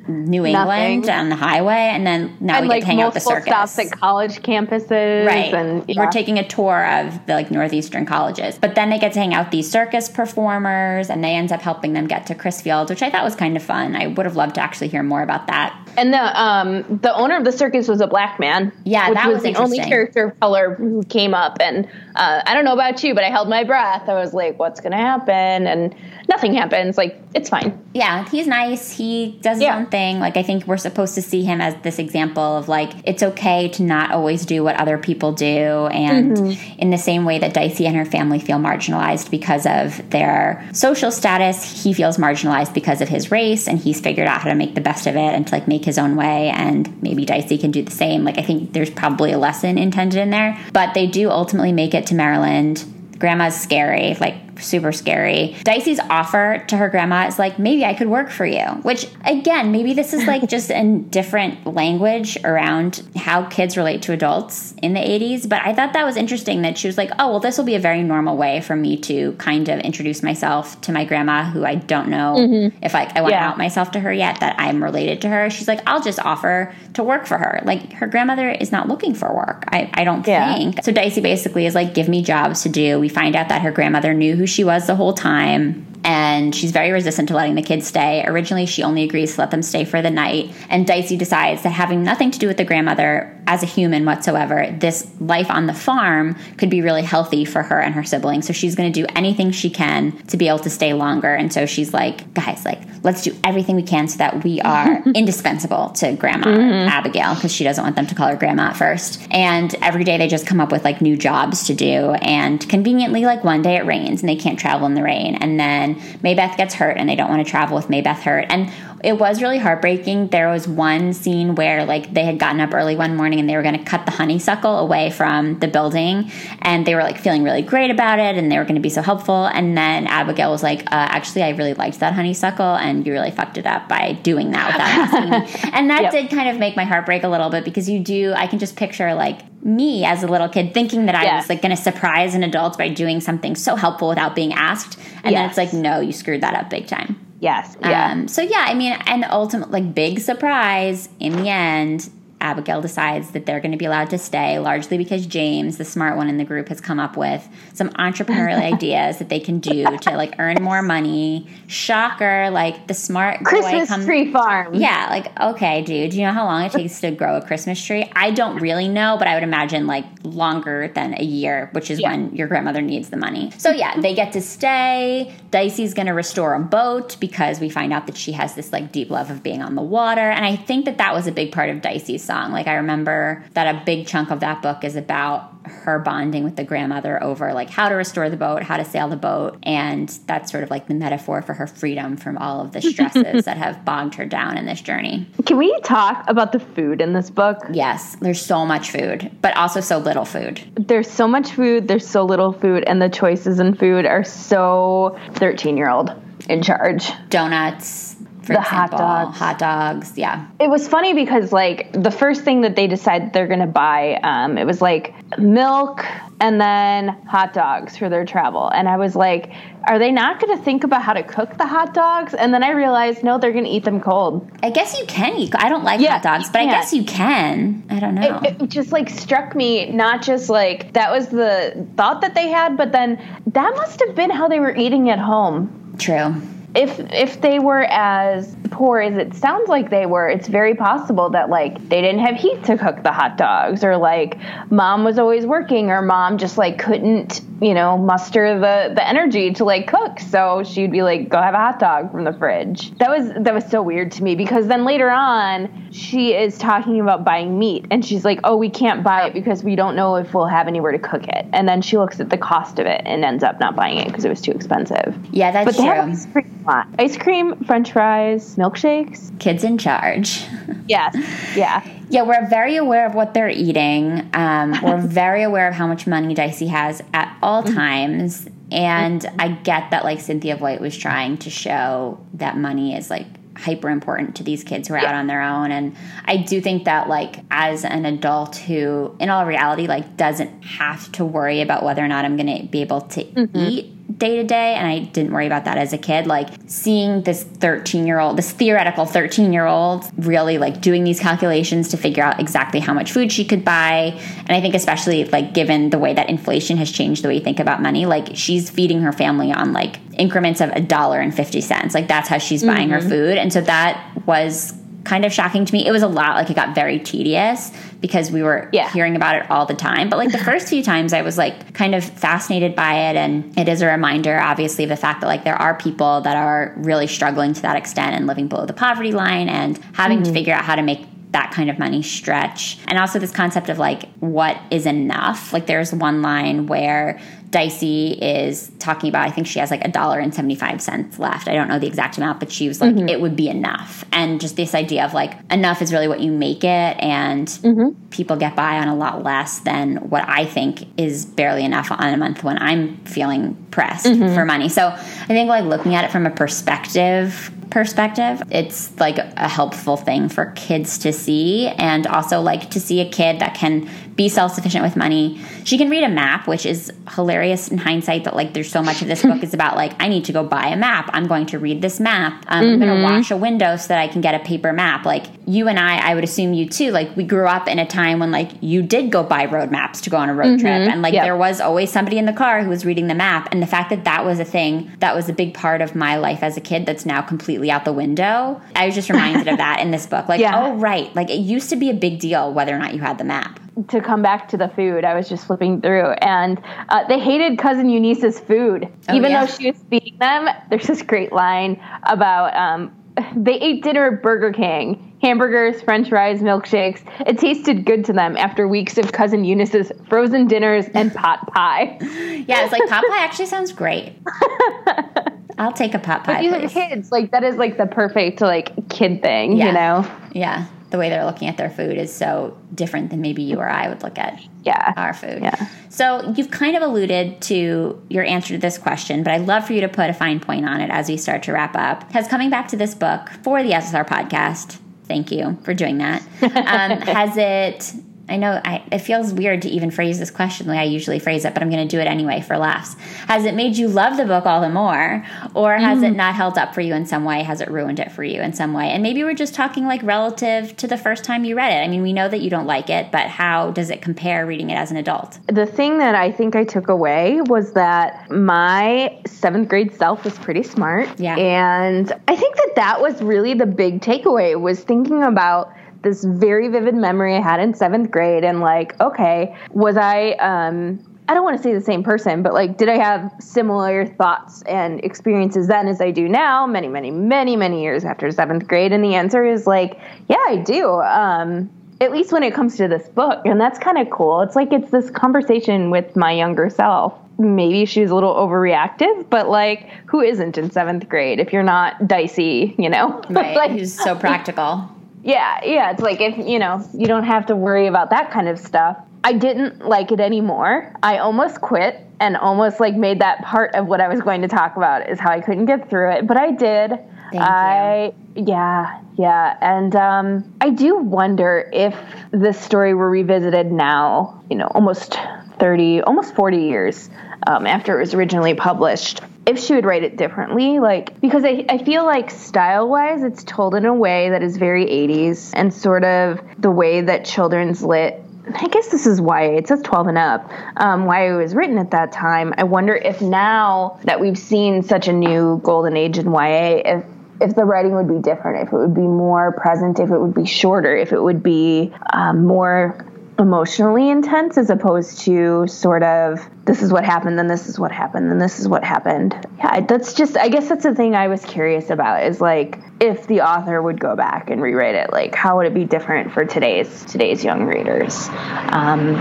[0.07, 1.09] New England Nothing.
[1.09, 3.45] on the highway, and then now and we like get to hang out the circus.
[3.45, 5.26] stops at college campuses.
[5.26, 5.54] Right.
[5.54, 6.04] And yeah.
[6.04, 8.58] We're taking a tour of the like northeastern colleges.
[8.60, 11.62] But then they get to hang out with these circus performers and they end up
[11.62, 13.95] helping them get to Crisfield, which I thought was kind of fun.
[13.95, 15.78] I would have loved to actually hear more about that.
[15.97, 18.72] And the um the owner of the circus was a black man.
[18.86, 21.58] Yeah, which that was, was the only character of color who came up.
[21.60, 21.86] And
[22.16, 24.08] uh, I don't know about you, but I held my breath.
[24.08, 25.93] I was like, "What's going to happen?" And
[26.30, 26.97] nothing happens.
[26.97, 27.78] Like it's fine.
[27.93, 28.91] Yeah, he's nice.
[28.91, 29.78] He does his Yeah.
[29.78, 30.20] own thing.
[30.20, 33.68] Like I think we're supposed to see him as this example of like it's okay
[33.70, 36.80] to not always do what other people do and mm-hmm.
[36.80, 41.12] in the same way that Dicey and her family feel marginalized because of their social
[41.12, 44.76] status, he feels marginalized because of his race and he's figured out how to make
[44.76, 47.72] the best of it and to like make his own way and maybe Dicey can
[47.72, 48.24] do the same.
[48.24, 51.94] Like I think there's probably a lesson intended in there, but they do ultimately make
[51.94, 52.86] it to Maryland.
[53.20, 55.55] Grandma's scary, like super scary.
[55.64, 58.66] Dicey's offer to her grandma is like, maybe I could work for you.
[58.84, 64.14] Which, again, maybe this is like just a different language around how kids relate to
[64.14, 65.47] adults in the 80s.
[65.47, 67.76] But I thought that was interesting that she was like, oh, well, this will be
[67.76, 71.66] a very normal way for me to kind of introduce myself to my grandma, who
[71.66, 72.78] I don't know mm-hmm.
[72.84, 73.49] if like I want to Yeah.
[73.49, 75.49] out myself to her yet, that I'm related to her.
[75.49, 77.62] She's like, I'll just offer to work for her.
[77.64, 80.53] Like, her grandmother is not looking for work, I, I don't Yeah.
[80.53, 80.84] think.
[80.84, 82.99] So Dicey basically is like, give me jobs to do.
[82.99, 85.88] We find out that her grandmother knew who she was the whole time.
[86.04, 88.24] And she's very resistant to letting the kids stay.
[88.26, 90.52] Originally, she only agrees to let them stay for the night.
[90.68, 94.76] And Dicey decides that having nothing to do with the grandmother as a human whatsoever,
[94.80, 98.48] this life on the farm could be really healthy for her and her siblings.
[98.48, 101.34] So she's going to do anything she can to be able to stay longer.
[101.34, 105.04] And so she's like, guys, like, let's do everything we can so that we are
[105.16, 106.88] indispensable to Grandma mm-hmm.
[106.88, 109.26] Abigail because she doesn't want them to call her Grandma at first.
[109.32, 112.12] And every day they just come up with like new jobs to do.
[112.14, 115.36] And conveniently, like one day it rains and they can't travel in the rain.
[115.36, 118.46] And then Maybeth gets hurt and they don't want to travel with Maybeth hurt.
[118.50, 118.72] And
[119.04, 120.28] it was really heartbreaking.
[120.28, 123.56] There was one scene where like they had gotten up early one morning and they
[123.56, 127.43] were going to cut the honeysuckle away from the building and they were like feeling
[127.43, 130.52] really great about it and they were going to be so helpful and then Abigail
[130.52, 133.88] was like uh, actually I really liked that honeysuckle and you really fucked it up
[133.89, 135.70] by doing that without asking me.
[135.74, 136.12] And that Yep.
[136.12, 138.60] did kind of make my heart break a little bit because you do I can
[138.60, 141.36] just picture like me as a little kid thinking that I Yeah.
[141.38, 144.99] was like going to surprise an adult by doing something so helpful without being asked
[145.24, 147.16] and then it's like no you screwed that up big time.
[147.42, 147.76] Yes.
[147.82, 148.12] Yeah.
[148.12, 152.10] Um, so yeah, I mean, and ultimate like big surprise in the end.
[152.42, 156.18] Abigail decides that they're going to be allowed to stay, largely because James, the smart
[156.18, 159.84] one in the group, has come up with some entrepreneurial ideas that they can do
[160.00, 161.48] to like earn more money.
[161.68, 162.50] Shocker!
[162.52, 164.06] Like the smart boy Christmas comes.
[164.06, 164.74] tree farm.
[164.76, 166.12] Yeah, like okay, dude.
[166.12, 168.10] Do you know how long it takes to grow a Christmas tree?
[168.16, 172.00] I don't really know, but I would imagine like longer than a year, which is
[172.00, 172.12] Yeah.
[172.12, 173.52] when your grandmother needs the money.
[173.58, 175.34] So yeah, they get to stay.
[175.52, 179.10] Dicey's gonna restore a boat because we find out that she has this like deep
[179.10, 181.70] love of being on the water, and I think that that was a big part
[181.70, 182.52] of Dicey's song.
[182.54, 186.56] Like I remember that a big chunk of that book is about her bonding with
[186.56, 190.08] the grandmother over like how to restore the boat, how to sail the boat, and
[190.28, 193.58] that's sort of like the metaphor for her freedom from all of the stresses that
[193.58, 195.28] have bogged her down in this journey.
[195.46, 197.58] Can we talk about the food in this book?
[197.72, 200.62] Yes, there's so much food, but also so little food.
[200.76, 205.20] There's so much food, there's so little food, and the choices in food are so
[205.34, 206.12] 13 year old
[206.50, 207.12] in charge.
[207.30, 208.11] Donuts,
[208.42, 209.38] for The hot dogs.
[209.38, 210.48] hot dogs, yeah.
[210.60, 214.20] It was funny because, like, the first thing that they decide they're going to buy,
[214.24, 216.04] um, it was like milk
[216.39, 218.68] and then hot dogs for their travel.
[218.68, 219.52] And I was like,
[219.88, 222.34] are they not going to think about how to cook the hot dogs?
[222.34, 224.50] And then I realized, no, they're going to eat them cold.
[224.64, 225.54] I guess you can eat.
[225.56, 227.84] I don't like Yeah, hot dogs, but I guess you can.
[227.92, 228.42] I don't know.
[228.44, 232.48] It, it just like struck me, not just like that was the thought that they
[232.48, 235.96] had, but then that must have been how they were eating at home.
[236.00, 236.42] True.
[236.76, 241.30] If if they were as poor as it sounds like they were, it's very possible
[241.32, 244.38] that like they didn't have heat to cook the hot dogs, or like
[244.72, 249.53] mom was always working, or mom just like couldn't you know muster the the energy
[249.53, 252.91] to like cook, so she'd be like, go have a hot dog from the fridge.
[252.97, 257.01] That was that was so weird to me because then later on she is talking
[257.01, 260.15] about buying meat, and she's like, oh, we can't buy it because we don't know
[260.15, 262.86] if we'll have anywhere to cook it, and then she looks at the cost of
[262.86, 265.17] it and ends up not buying it because it was too expensive.
[265.32, 266.43] Yeah, that's but true.
[266.62, 266.88] Ice cream, lot.
[266.99, 269.38] ice cream, French fries, milkshakes.
[269.39, 270.43] Kids in charge.
[270.88, 271.16] Yes,
[271.55, 271.88] yeah.
[272.09, 274.30] Yeah, we're very aware of what they're eating.
[274.34, 277.74] Um, we're very aware of how much money Dicey has at all mm-hmm.
[277.74, 278.47] times.
[278.72, 279.41] And mm-hmm.
[279.41, 283.89] I get that, like, Cynthia Voigt was trying to show that money is, like, hyper
[283.89, 285.72] important to these kids who are out on their own.
[285.72, 285.95] And
[286.26, 291.12] I do think that, like, as an adult who, in all reality, like, doesn't have
[291.14, 293.57] to worry about whether or not I'm going to be able to mm-hmm.
[293.57, 296.28] eat day to day and I didn't worry about that as a kid.
[296.28, 301.19] Like seeing this 13 year old this theoretical 13 year old really like doing these
[301.19, 305.26] calculations to figure out exactly how much food she could buy and I think especially
[305.26, 308.36] like given the way that inflation has changed the way you think about money like
[308.36, 311.95] she's feeding her family on like increments of a dollar and 50 cents.
[311.95, 313.09] Like that's how she's buying her mm-hmm.
[313.09, 315.86] food and so that was kind of shocking to me.
[315.86, 316.36] It was a lot.
[316.36, 317.72] Like it got very tedious
[318.02, 318.89] because we were Yeah.
[318.89, 320.10] hearing about it all the time.
[320.10, 323.58] But like the first few times, I was like kind of fascinated by it, and
[323.58, 326.74] it is a reminder, obviously, of the fact that like there are people that are
[326.78, 330.34] really struggling to that extent and living below the poverty line and having to mm-hmm.
[330.34, 332.78] figure out how to make that kind of money stretch.
[332.88, 335.54] And also this concept of like what is enough.
[335.54, 337.20] Like there's one line where
[337.52, 341.49] Dicey is talking about, I think she has like a dollar and 75 cents left.
[341.49, 343.10] I don't know the exact amount, but she was like, mm-hmm.
[343.10, 344.06] it would be enough.
[344.14, 346.68] And just this idea of like enough is really what you make it.
[346.68, 348.10] And mm-hmm.
[348.10, 352.14] people get by on a lot less than what I think is barely enough on
[352.14, 354.34] a month when I'm feeling pressed mm-hmm.
[354.34, 354.70] for money.
[354.70, 359.95] So I think like looking at it from a perspective perspective it's like a helpful
[359.95, 363.89] thing for kids to see and also like to see a kid that can
[364.22, 365.41] be self-sufficient with money.
[365.63, 369.01] She can read a map which is hilarious in hindsight that like there's so much
[369.01, 371.09] of this book is about like i need to go buy a map.
[371.13, 372.45] I'm going to read this map.
[372.47, 375.05] Um, i'm going to wash a window so that i can get a paper map.
[375.05, 377.86] Like you and i i would assume you too like we grew up in a
[377.86, 380.72] time when like you did go buy road maps to go on a road trip
[380.72, 381.24] and like Yep.
[381.24, 383.89] there was always somebody in the car who was reading the map and the fact
[383.89, 386.62] that that was a thing that was a big part of my life as a
[386.62, 390.06] kid that's now completely out the window i was just reminded of that in this
[390.06, 390.60] book like Yeah.
[390.64, 393.18] oh right like it used to be a big deal whether or not you had
[393.18, 397.08] the map to come back to the food, I was just flipping through, and uh,
[397.08, 399.45] they hated cousin Eunice's food, Oh, even yeah.
[399.45, 400.49] though she was feeding them.
[400.70, 402.91] There's this great line about um,
[403.34, 407.01] they ate dinner at Burger King, hamburgers, French fries, milkshakes.
[407.28, 411.97] It tasted good to them after weeks of cousin Eunice's frozen dinners and pot pie.
[412.47, 414.15] yeah it's like pot pie actually sounds great
[415.59, 416.74] i'll take a pot pie These are please.
[416.74, 419.67] kids, like that is like the perfect like kid thing, Yeah.
[419.67, 420.11] you know?
[420.34, 423.69] yeah the way they're looking at their food is so different than maybe you or
[423.69, 424.93] i would look at Yeah.
[424.97, 425.41] our food.
[425.41, 425.67] Yeah.
[425.89, 429.74] So you've kind of alluded to your answer to this question, but I'd love for
[429.74, 432.11] you to put a fine point on it as we start to wrap up.
[432.11, 434.80] Has coming back to this book for the SSR podcast,
[435.12, 436.22] thank you for doing that.
[436.41, 437.93] Um, has it?
[438.32, 441.20] I know I, it feels weird to even phrase this question the way I usually
[441.20, 442.96] phrase it, but I'm going to do it anyway for laughs.
[443.28, 446.16] Has it made you love the book all the more, or has it mm.
[446.16, 447.44] not held up for you in some way?
[447.44, 448.90] Has it ruined it for you in some way?
[448.90, 451.84] And maybe we're just talking like relative to the first time you read it.
[451.84, 454.70] I mean, we know that you don't like it, but how does it compare reading
[454.70, 455.40] it as an adult?
[455.48, 460.38] the thing that I think I took away was that my seventh grade self was
[460.40, 461.08] pretty smart.
[461.20, 461.36] Yeah.
[461.38, 465.74] And I think that that was really the big takeaway was thinking about
[466.04, 470.99] this very vivid memory I had in seventh grade and like, okay, was I, um,
[471.28, 474.64] I don't want to say the same person, but like, did I have similar thoughts
[474.64, 478.91] and experiences then as I do now, many, many, many, many years after seventh grade?
[478.91, 480.89] And the answer is like, yeah, I do.
[481.02, 481.70] Um,
[482.02, 483.45] at least when it comes to this book.
[483.45, 484.41] And that's kind of cool.
[484.41, 487.14] It's like it's this conversation with my younger self.
[487.38, 491.64] Maybe she was a little overreactive, but like, who isn't in seventh grade if you're
[491.64, 493.22] not dicey, you know?
[493.30, 493.56] Right.
[493.56, 494.89] like, Who's so practical.
[495.24, 495.91] Yeah, yeah.
[495.91, 498.97] It's like if, you know, you don't have to worry about that kind of stuff.
[499.24, 500.93] I didn't like it anymore.
[501.03, 504.47] I almost quit and almost like made that part of what I was going to
[504.47, 506.91] talk about is how I couldn't get through it, but I did.
[506.91, 507.39] Thank you.
[507.39, 509.57] I yeah, yeah.
[509.61, 511.95] And um I do wonder if
[512.32, 515.17] this story were revisited now, you know, almost
[515.62, 517.09] 30, almost 40 years
[517.45, 520.80] um, after it was originally published, if she would write it differently.
[520.80, 524.57] Like, because I, I feel like style wise, it's told in a way that is
[524.57, 529.55] very 80s and sort of the way that children's lit I guess this is YA.
[529.57, 530.51] It says 12 and up.
[530.76, 532.55] Um, it was written at that time.
[532.57, 537.05] I wonder if now that we've seen such a new golden age in YA, if
[537.39, 540.34] if the writing would be different, if it would be more present, if it would
[540.34, 543.05] be shorter, if it would be um, more
[543.42, 547.92] emotionally intense as opposed to sort of this is what happened then this is what
[547.92, 549.36] happened then this is what happened.
[549.58, 553.28] Yeah that's just i guess that's the thing i was curious about is like if
[553.28, 556.46] the author would go back and rewrite it like how would it be different for
[556.46, 558.30] today's today's young readers?
[558.70, 559.16] Um,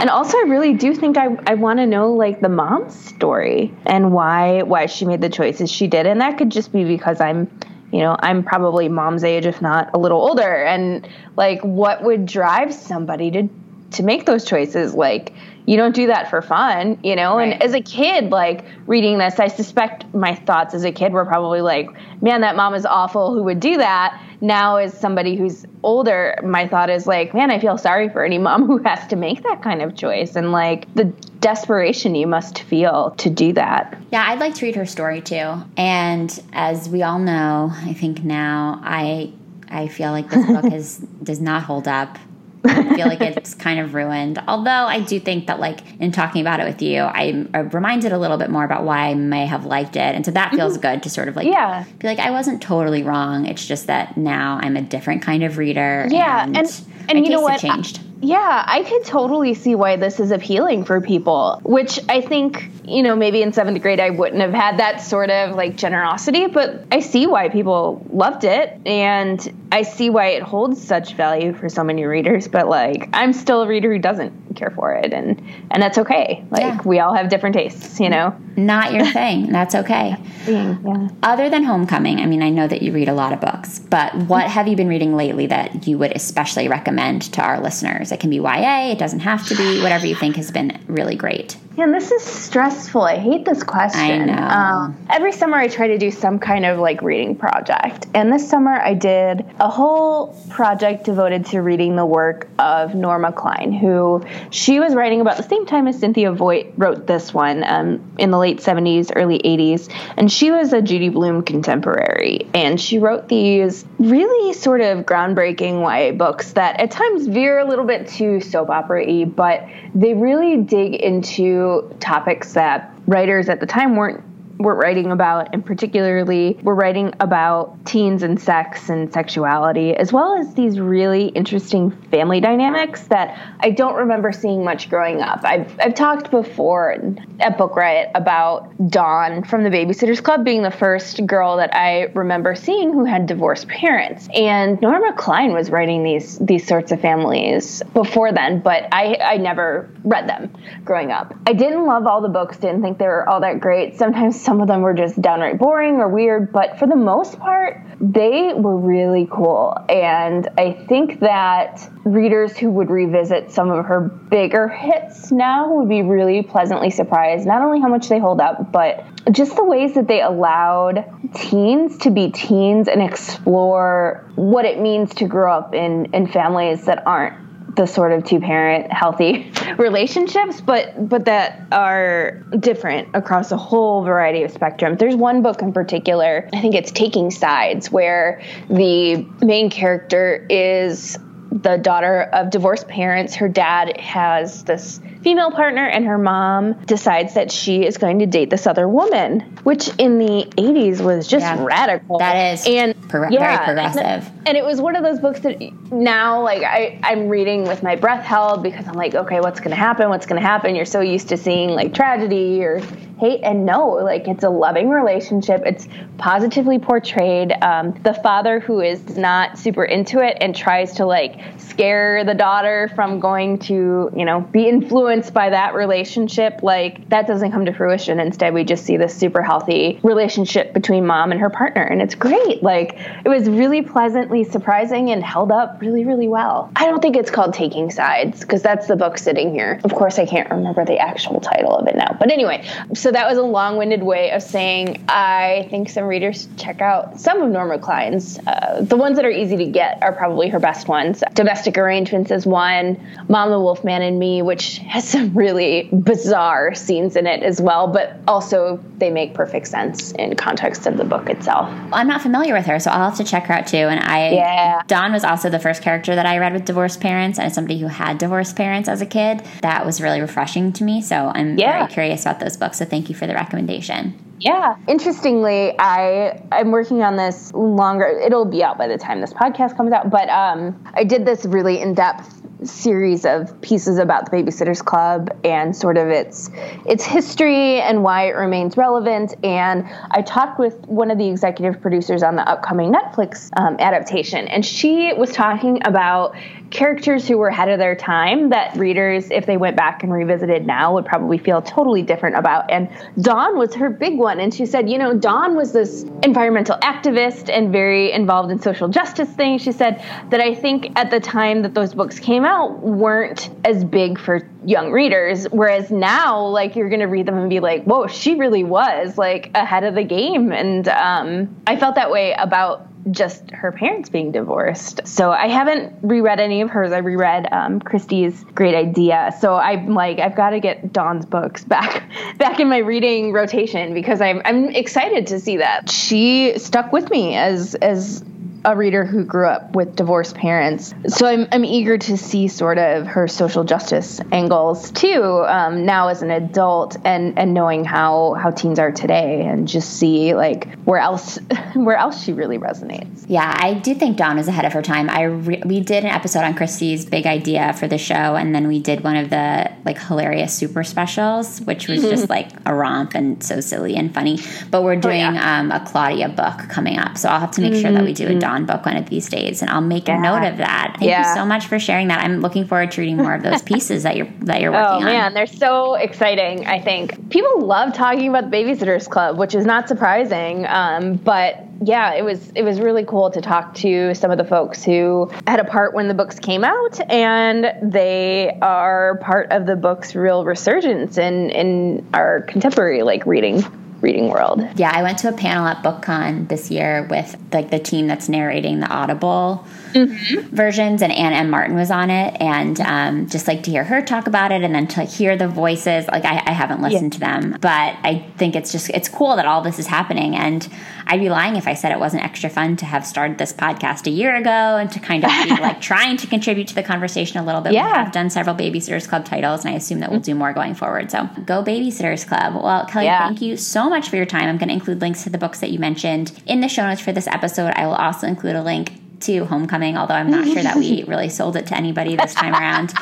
[0.00, 3.72] and also i really do think i, I want to know like the mom's story
[3.86, 6.06] and why why she made the choices she did.
[6.06, 7.48] And that could just be because i'm
[7.92, 10.64] you know, I'm probably mom's age, if not a little older.
[10.64, 13.48] And like, what would drive somebody to
[13.92, 14.94] to make those choices?
[14.94, 15.32] Like,
[15.66, 17.36] you don't do that for fun, you know?
[17.36, 17.52] Right.
[17.52, 21.24] And as a kid, like reading this, I suspect my thoughts as a kid were
[21.24, 21.88] probably like,
[22.20, 26.66] man, that mom is awful who would do that now as somebody who's older my
[26.66, 29.62] thought is like man i feel sorry for any mom who has to make that
[29.62, 31.04] kind of choice and like the
[31.40, 35.54] desperation you must feel to do that yeah i'd like to read her story too
[35.76, 39.32] and as we all know i think now i
[39.68, 42.18] i feel like this book is does not hold up
[42.64, 44.42] I feel like it's kind of ruined.
[44.46, 48.18] Although I do think that, like, in talking about it with you, I'm reminded a
[48.18, 50.14] little bit more about why I may have liked it.
[50.14, 50.82] And so that feels mm-hmm.
[50.82, 51.84] good to sort of like yeah.
[51.98, 53.46] be like, I wasn't totally wrong.
[53.46, 56.06] It's just that now I'm a different kind of reader.
[56.10, 56.44] Yeah.
[56.44, 57.60] And, and, and you know what?
[57.60, 57.98] changed.
[57.98, 62.70] I, yeah, I could totally see why this is appealing for people, which I think,
[62.84, 66.46] you know, maybe in seventh grade I wouldn't have had that sort of like generosity,
[66.46, 71.52] but I see why people loved it and I see why it holds such value
[71.52, 72.46] for so many readers.
[72.46, 76.44] But like, I'm still a reader who doesn't care for it, and and that's okay.
[76.50, 76.82] Like, yeah.
[76.84, 78.36] we all have different tastes, you know?
[78.56, 79.50] Not your thing.
[79.50, 80.16] That's okay.
[80.46, 81.08] yeah.
[81.22, 84.14] Other than Homecoming, I mean, I know that you read a lot of books, but
[84.14, 88.12] what have you been reading lately that you would especially recommend to our listeners?
[88.12, 91.16] It can be YA, it doesn't have to be, whatever you think has been really
[91.16, 91.56] great.
[91.78, 93.00] And this is stressful.
[93.00, 94.00] I hate this question.
[94.00, 94.42] I know.
[94.42, 98.06] Um, every summer I try to do some kind of like reading project.
[98.14, 103.32] And this summer I did a whole project devoted to reading the work of Norma
[103.32, 107.64] Klein, who she was writing about the same time as Cynthia Voigt wrote this one
[107.64, 109.92] um, in the late 70s, early 80s.
[110.16, 112.46] And she was a Judy Blume contemporary.
[112.54, 117.64] And she wrote these really sort of groundbreaking YA books that at times veer a
[117.64, 123.60] little bit too soap opera y, but they really dig into topics that writers at
[123.60, 124.22] the time weren't
[124.58, 130.36] we're writing about, and particularly we're writing about teens and sex and sexuality, as well
[130.36, 135.40] as these really interesting family dynamics that I don't remember seeing much growing up.
[135.44, 136.96] I've, I've talked before
[137.40, 142.04] at Book Riot about Dawn from the Babysitters Club being the first girl that I
[142.14, 144.28] remember seeing who had divorced parents.
[144.34, 149.36] And Norma Klein was writing these these sorts of families before then, but I, I
[149.36, 150.52] never read them
[150.84, 151.34] growing up.
[151.46, 153.96] I didn't love all the books, didn't think they were all that great.
[153.96, 157.82] Sometimes some of them were just downright boring or weird, but for the most part,
[158.02, 159.74] they were really cool.
[159.88, 165.88] And I think that readers who would revisit some of her bigger hits now would
[165.88, 169.94] be really pleasantly surprised, not only how much they hold up, but just the ways
[169.94, 171.02] that they allowed
[171.34, 176.84] teens to be teens and explore what it means to grow up in, in families
[176.84, 177.41] that aren't
[177.76, 184.04] the sort of two parent healthy relationships but but that are different across a whole
[184.04, 189.26] variety of spectrum there's one book in particular i think it's taking sides where the
[189.40, 191.18] main character is
[191.52, 193.34] the daughter of divorced parents.
[193.34, 198.26] Her dad has this female partner, and her mom decides that she is going to
[198.26, 202.18] date this other woman, which in the 80s was just yeah, radical.
[202.18, 204.26] That is and pro- yeah, very progressive.
[204.28, 205.60] And, and, it was one of those books that
[205.92, 209.70] now, like, I, I'm reading with my breath held because I'm like, okay, what's going
[209.70, 210.08] to happen?
[210.08, 210.74] What's going to happen?
[210.74, 212.80] You're so used to seeing like tragedy or
[213.18, 215.62] hate, and no, like, it's a loving relationship.
[215.64, 215.86] It's
[216.18, 217.52] positively portrayed.
[217.62, 222.34] Um, the father who is not super into it and tries to like scare the
[222.34, 227.52] daughter from going to, you know, be influenced influenced by that relationship, like that doesn't
[227.52, 228.18] come to fruition.
[228.18, 231.82] Instead, we just see this super healthy relationship between mom and her partner.
[231.82, 232.62] And it's great.
[232.62, 236.70] Like it was really pleasantly surprising and held up really, really well.
[236.76, 239.80] I don't think it's called Taking Sides because that's the book sitting here.
[239.84, 242.16] Of course, I can't remember the actual title of it now.
[242.18, 246.48] But anyway, so that was a long winded way of saying I think some readers
[246.56, 248.38] check out some of Norma Klein's.
[248.38, 251.22] Uh, the ones that are easy to get are probably her best ones.
[251.34, 252.98] Domestic Arrangements is one,
[253.28, 257.88] Mom the Wolfman and Me, which has some really bizarre scenes in it as well,
[257.88, 261.68] but also they make perfect sense in context of the book itself.
[261.92, 263.76] I'm not familiar with her, so I'll have to check her out too.
[263.76, 264.82] And I, yeah.
[264.86, 267.78] Dawn was also the first character that I read with divorced parents, and as somebody
[267.78, 271.02] who had divorced parents as a kid, that was really refreshing to me.
[271.02, 271.78] So I'm yeah.
[271.78, 272.78] very curious about those books.
[272.78, 274.14] So thank you for the recommendation.
[274.42, 274.76] Yeah.
[274.88, 278.06] Interestingly, I I'm working on this longer.
[278.06, 281.44] It'll be out by the time this podcast comes out, but um, I did this
[281.44, 286.50] really in depth series of pieces about the Babysitters Club and sort of its
[286.86, 289.34] its history and why it remains relevant.
[289.44, 294.48] And I talked with one of the executive producers on the upcoming Netflix um, adaptation,
[294.48, 296.34] and she was talking about
[296.72, 300.66] characters who were ahead of their time that readers, if they went back and revisited
[300.66, 302.70] now, would probably feel totally different about.
[302.70, 302.88] And
[303.20, 304.40] Dawn was her big one.
[304.40, 308.88] And she said, you know, Dawn was this environmental activist and very involved in social
[308.88, 309.62] justice things.
[309.62, 313.84] She said that I think at the time that those books came out, weren't as
[313.84, 315.44] big for young readers.
[315.50, 319.18] Whereas now, like, you're going to read them and be like, whoa, she really was
[319.18, 320.52] like ahead of the game.
[320.52, 325.00] And um, I felt that way about just her parents being divorced.
[325.06, 326.92] So I haven't reread any of hers.
[326.92, 329.34] I reread um, Kristy's Great Idea.
[329.40, 332.04] So I'm like, I've got to get Dawn's books back
[332.38, 337.10] back in my reading rotation because I'm I'm excited to see that she stuck with
[337.10, 338.22] me as as
[338.64, 340.94] a reader who grew up with divorced parents.
[341.08, 346.08] So I'm, I'm eager to see sort of her social justice angles too, um, now
[346.08, 350.72] as an adult and, and knowing how, how teens are today and just see like
[350.84, 351.38] where else,
[351.74, 353.24] where else she really resonates.
[353.28, 355.10] Yeah, I do think Dawn was ahead of her time.
[355.10, 358.36] I re- we did an episode on Kristy's big idea for the show.
[358.36, 362.50] And then we did one of the like hilarious super specials, which was just like
[362.64, 364.38] a romp and so silly and funny.
[364.70, 365.60] But we're doing oh, yeah.
[365.60, 367.18] um, a Claudia book coming up.
[367.18, 367.82] So I'll have to make mm-hmm.
[367.82, 370.08] sure that we do a Dawn Dawn book one of these days, and I'll make
[370.08, 370.18] yeah.
[370.18, 370.96] a note of that.
[370.98, 371.28] Thank yeah.
[371.28, 372.22] you so much for sharing that.
[372.22, 375.02] I'm looking forward to reading more of those pieces that you're that you're working on.
[375.02, 376.66] Oh man, they're so exciting.
[376.66, 380.66] I think people love talking about the Babysitters Club, which is not surprising.
[380.66, 384.44] Um, but yeah, it was it was really cool to talk to some of the
[384.44, 389.66] folks who had a part when the books came out, and they are part of
[389.66, 393.64] the book's real resurgence in in our contemporary like reading
[394.02, 394.60] reading world.
[394.76, 398.28] Yeah, I went to a panel at BookCon this year with like the team that's
[398.28, 400.54] narrating the Audible mm-hmm.
[400.54, 401.50] versions, and Anne M.
[401.50, 404.74] Martin was on it, and um, just like to hear her talk about it, and
[404.74, 406.06] then to hear the voices.
[406.08, 407.36] Like I, I haven't listened yeah.
[407.36, 410.68] to them, but I think it's just it's cool that all this is happening, and
[411.06, 414.06] I'd be lying if I said it wasn't extra fun to have started this podcast
[414.06, 417.38] a year ago and to kind of be like trying to contribute to the conversation
[417.38, 417.72] a little bit.
[417.72, 418.04] Yeah.
[418.06, 421.10] I've done several Babysitters Club titles, and I assume that we'll do more going forward.
[421.10, 422.54] So go Babysitters Club.
[422.54, 423.26] Well, Kelly, yeah.
[423.26, 424.48] thank you so much for your time.
[424.48, 427.00] I'm going to include links to the books that you mentioned in the show notes
[427.00, 427.72] for this episode.
[427.76, 431.28] I will also include a link to Homecoming, although I'm not sure that we really
[431.28, 432.92] sold it to anybody this time around.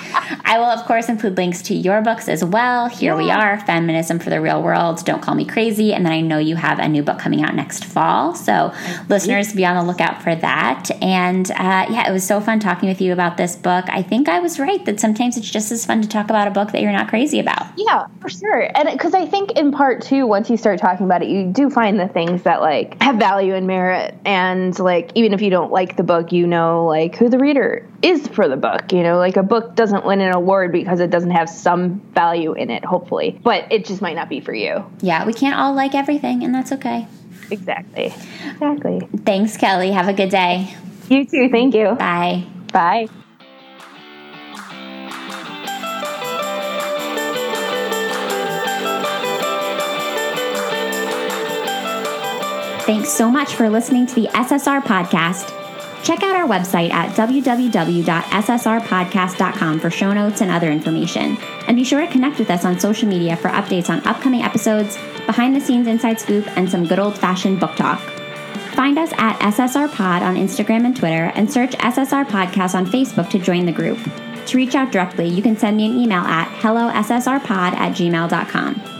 [0.44, 2.88] I will, of course, include links to your books as well.
[2.88, 3.18] Here yeah.
[3.18, 5.92] we are Feminism for the Real World, Don't Call Me Crazy.
[5.92, 8.34] And then I know you have a new book coming out next fall.
[8.34, 8.72] So,
[9.08, 10.90] listeners, be on the lookout for that.
[11.02, 13.84] And uh, yeah, it was so fun talking with you about this book.
[13.88, 16.50] I think I was right that sometimes it's just as fun to talk about a
[16.50, 17.66] book that you're not crazy about.
[17.76, 18.70] Yeah, for sure.
[18.76, 21.70] And because I think in part two, once you start talking about it, you do
[21.70, 24.14] find the things that like have value and merit.
[24.24, 27.86] And like, even if you don't like the book, you know like who the reader
[28.02, 28.92] is for the book.
[28.92, 32.52] You know, like a book doesn't win an award because it doesn't have some value
[32.52, 34.84] in it, hopefully, but it just might not be for you.
[35.00, 37.06] Yeah, we can't all like everything, and that's okay.
[37.48, 38.06] Exactly.
[38.44, 39.08] Exactly.
[39.24, 39.92] Thanks, Kelly.
[39.92, 40.74] Have a good day.
[41.08, 41.48] You too.
[41.48, 41.94] Thank you.
[41.94, 42.44] Bye.
[42.72, 43.06] Bye.
[52.82, 55.59] Thanks so much for listening to the SSR podcast.
[56.02, 61.36] Check out our website at www.ssrpodcast.com for show notes and other information.
[61.66, 64.96] And be sure to connect with us on social media for updates on upcoming episodes,
[65.26, 68.00] behind the scenes inside scoop, and some good old fashioned book talk.
[68.74, 73.28] Find us at SSR Pod on Instagram and Twitter, and search SSR Podcast on Facebook
[73.30, 73.98] to join the group.
[74.46, 78.99] To reach out directly, you can send me an email at hellossrpod at gmail.com.